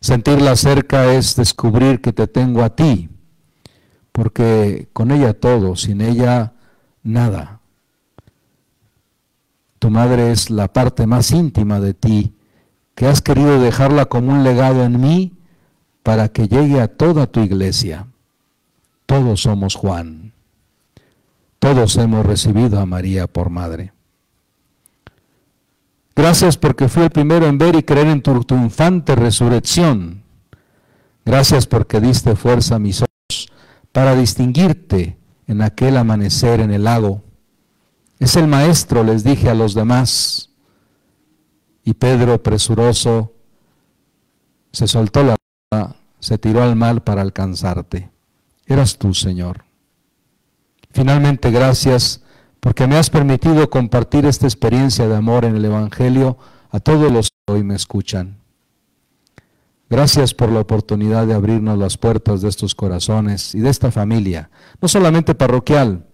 Sentirla 0.00 0.56
cerca 0.56 1.12
es 1.14 1.36
descubrir 1.36 2.00
que 2.00 2.12
te 2.12 2.26
tengo 2.26 2.62
a 2.62 2.74
ti, 2.74 3.08
porque 4.10 4.88
con 4.92 5.10
ella 5.10 5.32
todo, 5.38 5.76
sin 5.76 6.00
ella 6.00 6.52
nada. 7.02 7.60
Tu 9.78 9.90
madre 9.90 10.32
es 10.32 10.50
la 10.50 10.72
parte 10.72 11.06
más 11.06 11.30
íntima 11.30 11.80
de 11.80 11.94
ti, 11.94 12.34
que 12.94 13.06
has 13.06 13.22
querido 13.22 13.60
dejarla 13.60 14.06
como 14.06 14.32
un 14.32 14.44
legado 14.44 14.84
en 14.84 15.00
mí 15.00 15.32
para 16.02 16.28
que 16.28 16.48
llegue 16.48 16.80
a 16.80 16.88
toda 16.88 17.26
tu 17.26 17.40
iglesia. 17.40 18.06
Todos 19.06 19.42
somos 19.42 19.74
Juan. 19.74 20.31
Todos 21.62 21.96
hemos 21.96 22.26
recibido 22.26 22.80
a 22.80 22.86
María 22.86 23.28
por 23.28 23.48
madre. 23.48 23.92
Gracias 26.16 26.56
porque 26.56 26.88
fui 26.88 27.04
el 27.04 27.10
primero 27.10 27.46
en 27.46 27.56
ver 27.56 27.76
y 27.76 27.84
creer 27.84 28.08
en 28.08 28.20
tu 28.20 28.42
triunfante 28.42 29.14
resurrección. 29.14 30.24
Gracias 31.24 31.68
porque 31.68 32.00
diste 32.00 32.34
fuerza 32.34 32.74
a 32.74 32.78
mis 32.80 33.02
ojos 33.02 33.48
para 33.92 34.16
distinguirte 34.16 35.16
en 35.46 35.62
aquel 35.62 35.98
amanecer 35.98 36.58
en 36.58 36.72
el 36.72 36.82
lago. 36.82 37.22
Es 38.18 38.34
el 38.34 38.48
maestro, 38.48 39.04
les 39.04 39.22
dije 39.22 39.48
a 39.48 39.54
los 39.54 39.72
demás. 39.72 40.50
Y 41.84 41.94
Pedro, 41.94 42.42
presuroso, 42.42 43.34
se 44.72 44.88
soltó 44.88 45.22
la 45.22 45.36
se 46.18 46.38
tiró 46.38 46.64
al 46.64 46.74
mar 46.74 47.04
para 47.04 47.22
alcanzarte. 47.22 48.10
Eras 48.66 48.98
tú, 48.98 49.14
Señor. 49.14 49.62
Finalmente, 50.92 51.50
gracias 51.50 52.22
porque 52.60 52.86
me 52.86 52.96
has 52.96 53.10
permitido 53.10 53.68
compartir 53.70 54.26
esta 54.26 54.46
experiencia 54.46 55.08
de 55.08 55.16
amor 55.16 55.44
en 55.44 55.56
el 55.56 55.64
Evangelio 55.64 56.38
a 56.70 56.80
todos 56.80 57.10
los 57.10 57.30
que 57.30 57.52
hoy 57.52 57.64
me 57.64 57.74
escuchan. 57.74 58.38
Gracias 59.90 60.32
por 60.32 60.50
la 60.50 60.60
oportunidad 60.60 61.26
de 61.26 61.34
abrirnos 61.34 61.78
las 61.78 61.98
puertas 61.98 62.40
de 62.40 62.48
estos 62.48 62.74
corazones 62.74 63.54
y 63.54 63.60
de 63.60 63.68
esta 63.68 63.90
familia, 63.90 64.48
no 64.80 64.88
solamente 64.88 65.34
parroquial, 65.34 66.06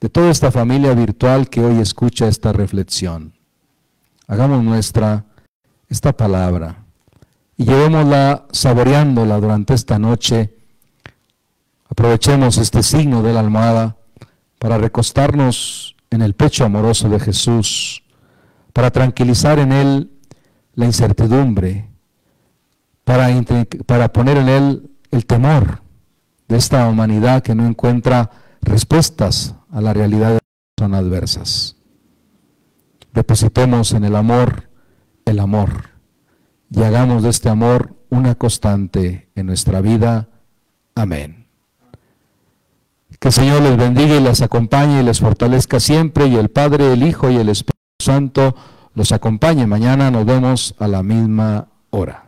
de 0.00 0.08
toda 0.08 0.30
esta 0.30 0.52
familia 0.52 0.94
virtual 0.94 1.48
que 1.48 1.64
hoy 1.64 1.80
escucha 1.80 2.28
esta 2.28 2.52
reflexión. 2.52 3.32
Hagamos 4.28 4.62
nuestra 4.62 5.24
esta 5.88 6.12
palabra 6.12 6.84
y 7.56 7.64
llevémosla 7.64 8.46
saboreándola 8.52 9.40
durante 9.40 9.74
esta 9.74 9.98
noche. 9.98 10.54
Aprovechemos 11.88 12.58
este 12.58 12.82
signo 12.82 13.22
de 13.22 13.32
la 13.32 13.40
almohada 13.40 13.97
para 14.58 14.78
recostarnos 14.78 15.96
en 16.10 16.22
el 16.22 16.34
pecho 16.34 16.64
amoroso 16.64 17.08
de 17.08 17.20
Jesús, 17.20 18.02
para 18.72 18.90
tranquilizar 18.90 19.58
en 19.58 19.72
Él 19.72 20.10
la 20.74 20.86
incertidumbre, 20.86 21.88
para, 23.04 23.28
para 23.86 24.12
poner 24.12 24.38
en 24.38 24.48
Él 24.48 24.90
el 25.10 25.26
temor 25.26 25.82
de 26.48 26.56
esta 26.56 26.88
humanidad 26.88 27.42
que 27.42 27.54
no 27.54 27.66
encuentra 27.66 28.30
respuestas 28.62 29.54
a 29.70 29.80
la 29.80 29.92
realidad 29.92 30.34
de 30.34 30.38
son 30.78 30.94
adversas. 30.94 31.76
Depositemos 33.12 33.92
en 33.92 34.04
el 34.04 34.14
amor 34.14 34.68
el 35.28 35.40
amor 35.40 35.90
y 36.70 36.82
hagamos 36.82 37.22
de 37.22 37.30
este 37.30 37.48
amor 37.48 37.96
una 38.10 38.34
constante 38.34 39.30
en 39.34 39.46
nuestra 39.46 39.80
vida. 39.80 40.28
Amén. 40.94 41.47
Que 43.18 43.28
el 43.28 43.34
Señor 43.34 43.62
les 43.62 43.76
bendiga 43.76 44.14
y 44.14 44.20
les 44.20 44.42
acompañe 44.42 45.00
y 45.00 45.04
les 45.04 45.20
fortalezca 45.20 45.80
siempre 45.80 46.26
y 46.28 46.36
el 46.36 46.50
Padre, 46.50 46.92
el 46.92 47.02
Hijo 47.02 47.30
y 47.30 47.36
el 47.36 47.48
Espíritu 47.48 47.78
Santo 48.00 48.54
los 48.94 49.10
acompañe. 49.10 49.66
Mañana 49.66 50.10
nos 50.10 50.24
vemos 50.24 50.74
a 50.78 50.86
la 50.86 51.02
misma 51.02 51.66
hora. 51.90 52.27